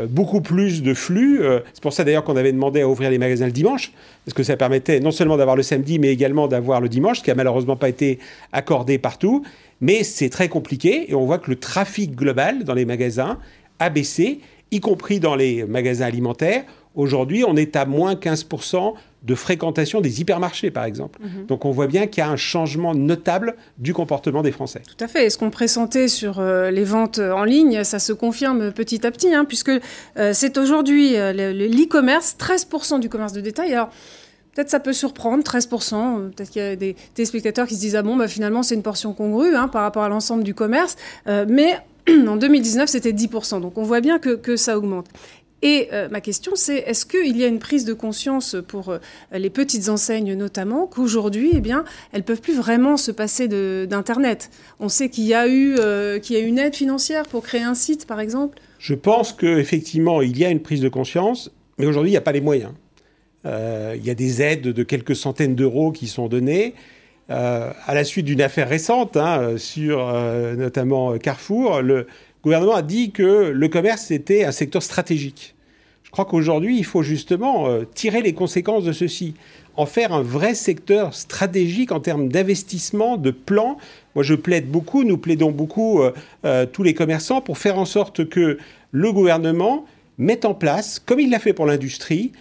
[0.09, 1.41] beaucoup plus de flux.
[1.73, 3.93] c'est pour ça d'ailleurs qu'on avait demandé à ouvrir les magasins le dimanche,
[4.25, 7.23] parce que ça permettait non seulement d'avoir le samedi, mais également d'avoir le dimanche, ce
[7.23, 8.19] qui a malheureusement pas été
[8.51, 9.43] accordé partout.
[9.79, 13.37] Mais c'est très compliqué et on voit que le trafic global dans les magasins
[13.79, 14.39] a baissé,
[14.71, 16.63] y compris dans les magasins alimentaires.
[16.95, 18.93] Aujourd'hui, on est à moins 15%
[19.23, 21.19] de fréquentation des hypermarchés, par exemple.
[21.21, 21.45] Mhm.
[21.47, 24.81] Donc on voit bien qu'il y a un changement notable du comportement des Français.
[24.87, 25.25] Tout à fait.
[25.25, 29.11] Et ce qu'on pressentait sur euh, les ventes en ligne, ça se confirme petit à
[29.11, 29.71] petit, hein, puisque
[30.17, 33.73] euh, c'est aujourd'hui euh, l'e-commerce, 13% du commerce de détail.
[33.73, 33.89] Alors,
[34.55, 36.31] Peut-être ça peut surprendre, 13%.
[36.31, 38.81] Peut-être qu'il y a des téléspectateurs qui se disent Ah bon, bah, finalement, c'est une
[38.81, 40.95] portion congrue hein, par rapport à l'ensemble du commerce.
[41.27, 41.77] mais
[42.27, 43.61] en 2019, c'était 10%.
[43.61, 45.07] Donc on voit bien que, ça augmente.
[45.63, 48.99] Et euh, ma question, c'est est-ce qu'il y a une prise de conscience pour euh,
[49.31, 51.83] les petites enseignes notamment qu'aujourd'hui, eh bien,
[52.13, 53.47] elles peuvent plus vraiment se passer
[53.87, 54.51] d'Internet?
[54.79, 57.63] On sait qu'il y, a eu, euh, qu'il y a une aide financière pour créer
[57.63, 61.87] un site, par exemple Je pense qu'effectivement, il y a une prise de conscience, mais
[61.87, 62.73] aujourd'hui, il n'y a pas les moyens.
[63.45, 66.75] il y a des aides de quelques centaines d'euros qui sont données.
[67.29, 70.13] À la suite d'une affaire récente hein, sur
[70.57, 72.07] notamment Carrefour, le
[72.47, 75.55] gouvernement a dit que le commerce était un secteur stratégique.
[76.03, 79.33] Je crois qu'aujourd'hui, il faut justement euh, tirer les conséquences de ceci,
[79.75, 83.77] en faire un vrai secteur stratégique en termes d'investissement, de plan.
[84.15, 86.01] Moi, je plaide beaucoup, nous plaidons beaucoup,
[86.71, 88.57] tous les commerçants, pour faire en sorte que
[88.91, 89.85] le gouvernement
[90.17, 92.31] mette en place, comme il l'a fait pour l'industrie,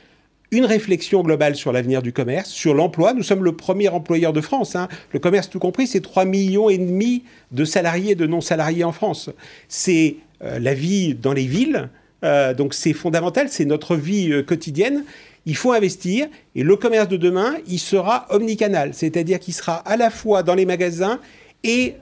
[0.51, 3.15] une réflexion globale sur l'avenir du commerce, sur l'emploi.
[3.15, 4.77] Nous sommes le premier employeur de France.
[4.77, 4.89] Hein.
[5.13, 9.31] Le commerce tout compris, c'est 3 millions et demi de salariés, de non-salariés en France.
[9.69, 11.89] C'est euh, la vie dans les villes,
[12.25, 15.05] euh, donc c'est fondamental, c'est notre vie euh, quotidienne.
[15.47, 19.97] Il faut investir et le commerce de demain, il sera omnicanal, c'est-à-dire qu'il sera à
[19.97, 21.21] la fois dans les magasins
[21.63, 21.95] et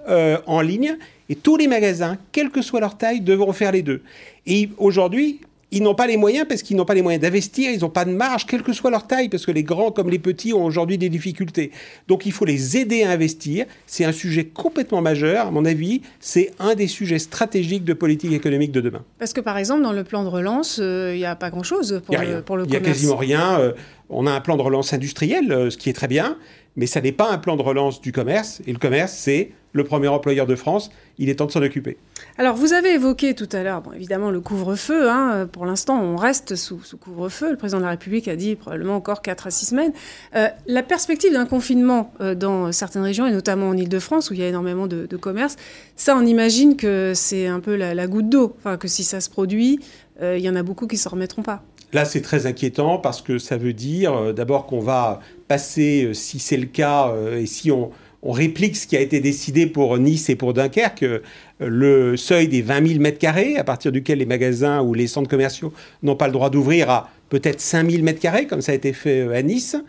[0.46, 0.96] en ligne.
[1.28, 4.02] Et tous les magasins, quelle que soit leur taille, devront faire les deux.
[4.46, 5.40] Et aujourd'hui,
[5.74, 8.04] ils n'ont pas les moyens parce qu'ils n'ont pas les moyens d'investir, ils n'ont pas
[8.04, 10.64] de marge, quelle que soit leur taille, parce que les grands comme les petits ont
[10.64, 11.72] aujourd'hui des difficultés.
[12.06, 13.66] Donc il faut les aider à investir.
[13.86, 16.02] C'est un sujet complètement majeur, à mon avis.
[16.20, 19.02] C'est un des sujets stratégiques de politique économique de demain.
[19.18, 22.02] Parce que par exemple, dans le plan de relance, euh, il n'y a pas grand-chose
[22.06, 23.58] pour, le, pour Il n'y a quasiment rien.
[23.58, 23.72] Euh,
[24.10, 26.36] on a un plan de relance industriel, ce qui est très bien,
[26.76, 28.60] mais ça n'est pas un plan de relance du commerce.
[28.66, 30.90] Et le commerce, c'est le premier employeur de France.
[31.18, 31.96] Il est temps de s'en occuper.
[32.38, 35.10] Alors, vous avez évoqué tout à l'heure, bon, évidemment, le couvre-feu.
[35.10, 37.50] Hein, pour l'instant, on reste sous, couvre-feu.
[37.50, 39.92] Le président de la République a dit probablement encore 4 à 6 semaines.
[40.34, 44.40] Euh, la perspective d'un confinement euh, dans certaines régions, et notamment en Ile-de-France, où il
[44.40, 45.56] y a énormément de, commerces,
[45.96, 48.54] ça, on imagine que c'est un peu la, goutte d'eau.
[48.58, 49.80] Enfin, que si ça se produit,
[50.22, 51.62] euh, il y en a beaucoup qui ne s'en remettront pas.
[51.94, 56.56] Là, c'est très inquiétant parce que ça veut dire d'abord qu'on va passer, si c'est
[56.56, 57.90] le cas, et si on,
[58.32, 61.20] réplique ce qui a été décidé pour Nice et pour Dunkerque, euh,
[61.60, 65.28] le seuil des 20 000 mètres carrés, à partir duquel les magasins ou les centres
[65.28, 65.72] commerciaux
[66.02, 68.92] n'ont pas le droit d'ouvrir à peut-être 5 000 mètres carrés, comme ça a été
[68.92, 69.80] fait euh, à Nice, euh,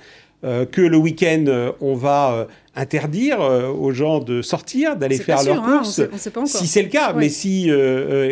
[0.43, 6.01] que le week-end, on va interdire aux gens de sortir, d'aller faire leurs hein, courses,
[6.45, 7.13] si c'est le cas.
[7.13, 7.71] Mais si,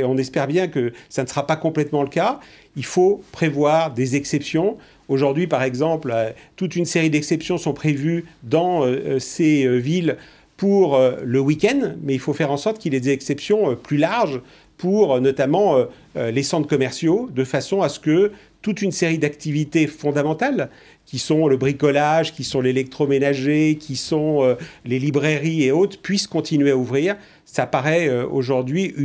[0.04, 2.40] on espère bien que ça ne sera pas complètement le cas,
[2.76, 4.78] il faut prévoir des exceptions.
[5.10, 10.18] Aujourd'hui, par exemple, euh, toute une série d'exceptions sont prévues dans euh, euh, ces villes
[10.58, 13.98] pour le week-end, mais il faut faire en sorte qu'il y ait des exceptions plus
[13.98, 14.40] larges
[14.78, 15.76] pour notamment
[16.16, 18.32] les centres commerciaux, de façon à ce que
[18.62, 20.70] toute une série d'activités fondamentales,
[21.14, 26.72] qui sont le bricolage, qui sont l'électroménager, qui sont les librairies et autres, puissent continuer
[26.72, 27.18] à ouvrir.
[27.46, 28.96] Ça paraît aujourd'hui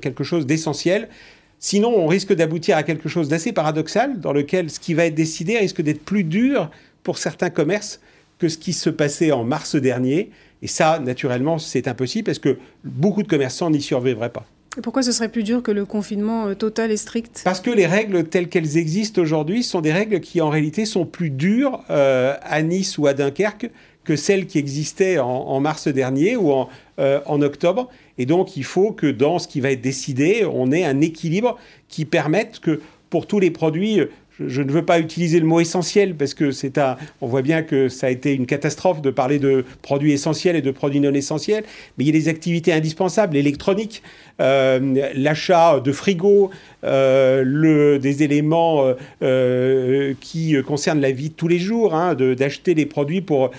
[0.00, 1.10] quelque chose d'essentiel.
[1.58, 5.14] Sinon, on risque d'aboutir à quelque chose d'assez paradoxal, dans lequel ce qui va être
[5.14, 6.70] décidé risque d'être plus dur
[7.02, 8.00] pour certains commerces
[8.38, 10.30] que ce qui se passait en mars dernier.
[10.62, 14.46] Et ça, naturellement, c'est impossible parce que beaucoup de commerçants n'y survivraient pas.
[14.82, 17.86] Pourquoi ce serait plus dur que le confinement euh, total et strict Parce que les
[17.86, 22.34] règles telles qu'elles existent aujourd'hui sont des règles qui en réalité sont plus dures euh,
[22.42, 23.70] à Nice ou à Dunkerque
[24.04, 27.90] que celles qui existaient en, mars dernier ou en, euh, en octobre.
[28.16, 31.58] Et donc, il faut que dans ce qui va être décidé, on ait un équilibre
[31.88, 34.00] qui permette que pour tous les produits,
[34.46, 37.62] je, ne veux pas utiliser le mot essentiel parce que c'est un, on voit bien
[37.62, 41.12] que ça a été une catastrophe de parler de produits essentiels et de produits non
[41.12, 41.64] essentiels,
[41.96, 44.02] mais il y a des activités indispensables, l'électronique,
[44.40, 46.50] euh, l'achat de frigo,
[46.84, 52.86] euh, des éléments euh, qui concernent la vie de tous les jours, hein, d'acheter des
[52.86, 53.50] produits pour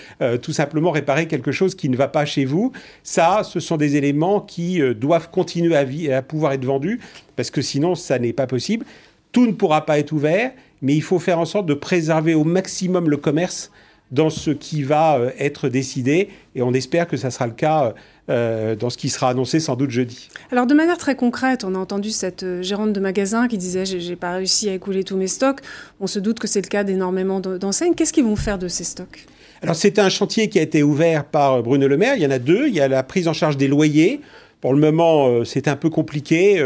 [0.42, 2.72] tout simplement réparer quelque chose qui ne va pas chez vous.
[3.02, 7.00] Ça, ce sont des éléments qui doivent continuer à, à pouvoir être vendus
[7.36, 8.84] parce que sinon, ça n'est pas possible.
[9.32, 10.52] Tout ne pourra pas être ouvert
[10.82, 13.70] mais il faut faire en sorte de préserver au maximum le commerce
[14.10, 17.94] dans ce qui va euh, être décidé, et on espère que ça sera le cas
[18.28, 20.28] euh, dans ce qui sera annoncé sans doute jeudi.
[20.50, 23.84] Alors de manière très concrète, on a entendu cette euh, gérante de magasin qui disait
[23.86, 25.60] j'ai pas réussi à écouler tous mes stocks.
[26.00, 27.94] On se doute que c'est le cas d'énormément d'enseignes.
[27.94, 29.26] Qu'est-ce qu'ils vont faire de ces stocks?
[29.62, 32.14] Alors c'est un chantier qui a été ouvert par Bruno Le Maire.
[32.16, 32.66] Il y en a deux.
[32.66, 34.20] Il y a la prise en charge des loyers.
[34.62, 36.62] Pour le moment, c'est un peu compliqué.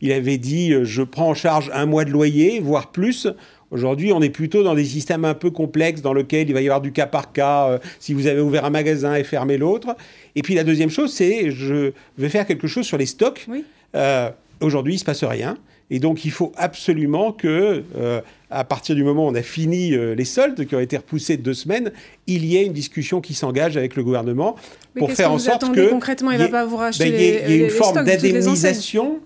[0.00, 3.26] il avait dit je prends en charge un mois de loyer, voire plus.
[3.70, 6.66] Aujourd'hui, on est plutôt dans des systèmes un peu complexes dans lesquels il va y
[6.66, 9.94] avoir du cas par cas, euh, si vous avez ouvert un magasin et fermé l'autre.
[10.36, 13.46] Et puis la deuxième chose, c'est je vais faire quelque chose sur les stocks.
[13.94, 15.58] Euh, aujourd'hui, il ne se passe rien.
[15.90, 19.90] Et donc, il faut absolument que, euh, à partir du moment où on a fini
[19.90, 21.92] les soldes, qui ont été repoussés de deux semaines,
[22.26, 24.56] il y ait une discussion qui s'engage avec le gouvernement
[24.94, 25.88] pour faire en sorte que.
[25.88, 29.20] Concrètement, il ne va pas vous racheter ben, les, Il y ait une forme d'indemnisation,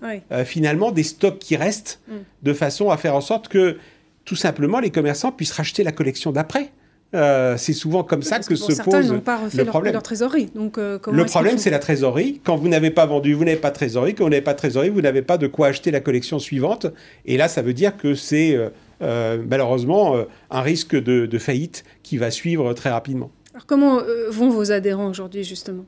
[0.45, 2.13] finalement, des stocks qui restent, mm.
[2.43, 3.77] de façon à faire en sorte que
[4.25, 6.71] tout simplement les commerçants puissent racheter la collection d'après.
[7.15, 9.93] Euh, c'est souvent comme ça que, se pose n'ont pas refait le leur, problème.
[9.93, 10.49] Leur trésorerie.
[10.55, 12.41] Donc, euh, le problème, c'est la trésorerie.
[12.43, 14.15] Quand vous n'avez pas vendu, vous n'avez pas de trésorerie.
[14.15, 16.87] Quand vous n'avez pas de trésorerie, vous n'avez pas de quoi acheter la collection suivante.
[17.25, 18.57] Et là, ça veut dire que c'est
[19.01, 20.15] euh, malheureusement
[20.49, 23.29] un risque de, de, faillite qui va suivre très rapidement.
[23.53, 23.99] Alors comment
[24.29, 25.85] vont vos adhérents aujourd'hui, justement?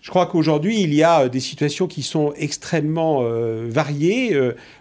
[0.00, 3.22] Je crois qu'aujourd'hui, il y a des situations qui sont extrêmement
[3.68, 4.34] variées.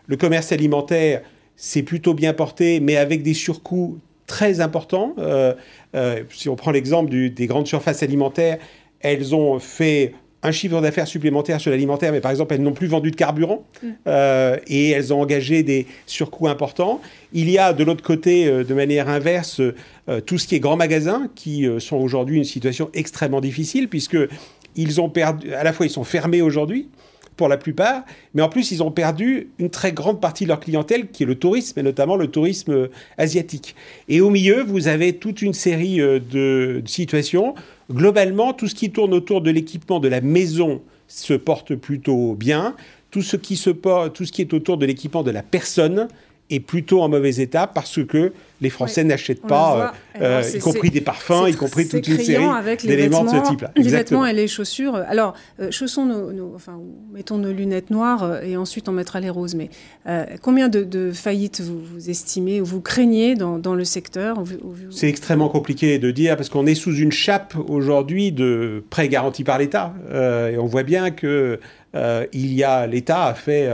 [0.07, 1.21] le commerce alimentaire
[1.63, 5.13] c'est plutôt bien porté, mais avec des surcoûts très importants.
[5.19, 5.53] Euh,
[5.93, 8.57] euh, si on prend l'exemple des grandes surfaces alimentaires,
[8.99, 12.87] elles ont fait un chiffre d'affaires supplémentaire sur l'alimentaire, mais par exemple, elles n'ont plus
[12.87, 13.87] vendu de carburant mm.
[14.07, 16.99] euh, et elles ont engagé des surcoûts importants.
[17.31, 19.61] Il y a de l'autre côté, de manière inverse,
[20.25, 24.17] tout ce qui est grands magasins qui sont aujourd'hui une situation extrêmement difficile puisque
[24.75, 26.87] ils ont perdu, à la fois ils sont fermés aujourd'hui,
[27.41, 28.03] pour la plupart,
[28.35, 31.25] mais en plus ils ont perdu une très grande partie de leur clientèle qui est
[31.25, 32.87] le tourisme, et notamment le tourisme euh,
[33.17, 33.75] asiatique.
[34.09, 37.55] Et au milieu, vous avez toute une série euh, de, situations.
[37.91, 42.75] Globalement, tout ce qui tourne autour de l'équipement de la maison se porte plutôt bien.
[43.09, 46.09] Tout ce qui, se, tout ce qui est autour de l'équipement de la personne
[46.51, 51.01] est plutôt en mauvais état parce que les Français n'achètent pas, euh, y compris des
[51.01, 52.45] parfums, y compris toute une série
[52.83, 53.71] d'éléments de ce type-là.
[53.75, 54.95] Les vêtements et les chaussures.
[54.95, 56.79] Alors, euh, chaussons nos, enfin,
[57.11, 59.55] mettons nos lunettes noires euh, et ensuite on mettra les roses.
[59.55, 59.69] Mais
[60.41, 64.43] combien de, faillites vous, estimez ou vous craignez dans, le secteur
[64.91, 69.43] C'est extrêmement compliqué de dire parce qu'on est sous une chape aujourd'hui de prêts garantis
[69.43, 69.93] par l'État.
[70.13, 71.59] et on voit bien que
[71.95, 73.69] il y a l'État a fait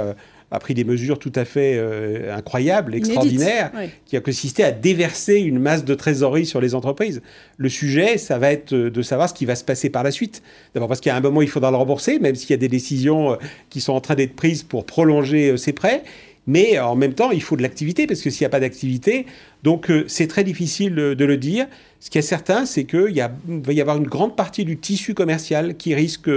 [0.52, 3.72] a pris des mesures tout à fait euh, incroyables, extraordinaires,
[4.06, 7.22] qui a consisté à déverser une masse de trésorerie sur les entreprises.
[7.58, 10.41] Le sujet, ça va être de savoir ce qui va se passer par la suite.
[10.74, 13.34] D'abord parce qu'à un moment, il faudra le rembourser, même s'il y a des décisions
[13.34, 13.36] euh,
[13.70, 16.04] qui sont en train d'être prises pour prolonger euh, ces prêts.
[16.50, 19.26] Mais en même temps, il faut de l'activité, parce que s'il n'y a pas d'activité,
[19.64, 21.68] donc c'est très difficile de le dire.
[22.00, 25.76] Ce qui est certain, c'est qu'il va y avoir une grande partie du tissu commercial
[25.76, 26.30] qui risque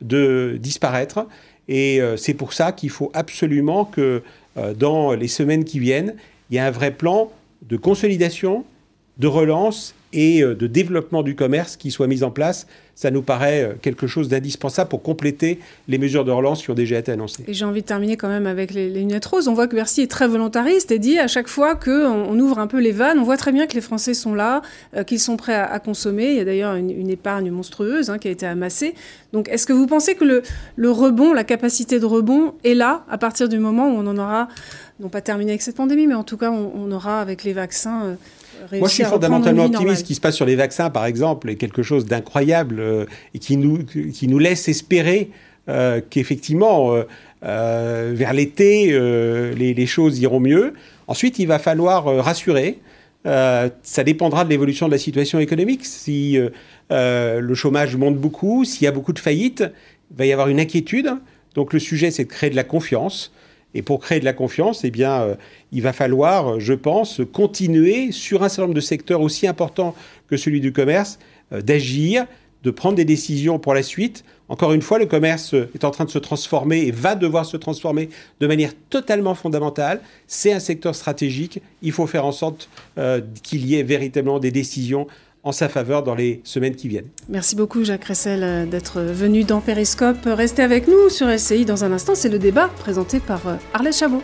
[0.00, 1.26] de disparaître.
[1.68, 4.22] Et euh, c'est pour ça qu'il faut absolument que
[4.56, 6.14] euh, dans les semaines qui viennent,
[6.50, 7.30] il y ait un vrai plan
[7.62, 8.64] de consolidation,
[9.18, 13.22] de relance et euh, de développement du commerce qui soit mis en place ça nous
[13.22, 17.12] paraît euh, quelque chose d'indispensable pour compléter les mesures de relance qui ont déjà été
[17.12, 17.44] annoncées.
[17.46, 19.48] Et j'ai envie de terminer quand même avec les, lunettes roses.
[19.48, 22.58] On voit que Bercy est très volontariste et dit à chaque fois qu'on on ouvre
[22.58, 24.62] un peu les vannes, on voit très bien que les Français sont là,
[24.96, 26.30] euh, qu'ils sont prêts à, consommer.
[26.30, 28.94] Il y a d'ailleurs une, épargne monstrueuse hein, qui a été amassée.
[29.32, 33.18] Donc est-ce que vous pensez que le, rebond, la capacité de rebond est là à
[33.18, 34.48] partir du moment où on en aura,
[35.00, 38.04] non pas terminé avec cette pandémie, mais en tout cas on, aura avec les vaccins
[38.04, 38.14] euh,
[38.72, 40.00] moi, je suis fondamentalement optimiste.
[40.00, 43.04] Ce qui se passe sur les vaccins, par exemple, est quelque chose d'incroyable euh,
[43.34, 45.30] et qui nous, qui nous laisse espérer
[45.68, 46.94] euh, qu'effectivement,
[47.44, 48.90] euh, vers l'été,
[49.56, 50.74] les, les, choses iront mieux.
[51.06, 52.78] Ensuite, il va falloir rassurer.
[53.24, 55.84] ça dépendra de l'évolution de la situation économique.
[55.84, 56.38] Si
[56.90, 59.64] le chômage monte beaucoup, s'il y a beaucoup de faillites,
[60.10, 61.10] il va y avoir une inquiétude.
[61.54, 63.32] Donc le sujet, c'est de créer de la confiance.
[63.76, 65.34] Et pour créer de la confiance, eh bien, euh,
[65.70, 69.94] il va falloir, je pense, continuer sur un certain nombre de secteurs aussi importants
[70.28, 71.18] que celui du commerce,
[71.52, 72.24] euh, d'agir,
[72.62, 74.24] de prendre des décisions pour la suite.
[74.48, 77.58] Encore une fois, le commerce est en train de se transformer et va devoir se
[77.58, 78.08] transformer
[78.40, 80.00] de manière totalement fondamentale.
[80.26, 81.60] C'est un secteur stratégique.
[81.82, 85.06] Il faut faire en sorte euh, qu'il y ait véritablement des décisions
[85.46, 87.08] en sa faveur dans les semaines qui viennent.
[87.28, 90.18] Merci beaucoup Jacques Ressel euh, d'être venu dans Périscope.
[90.26, 93.96] Restez avec nous sur SCI dans un instant, c'est le débat présenté par euh, Arlette
[93.96, 94.22] Chabot.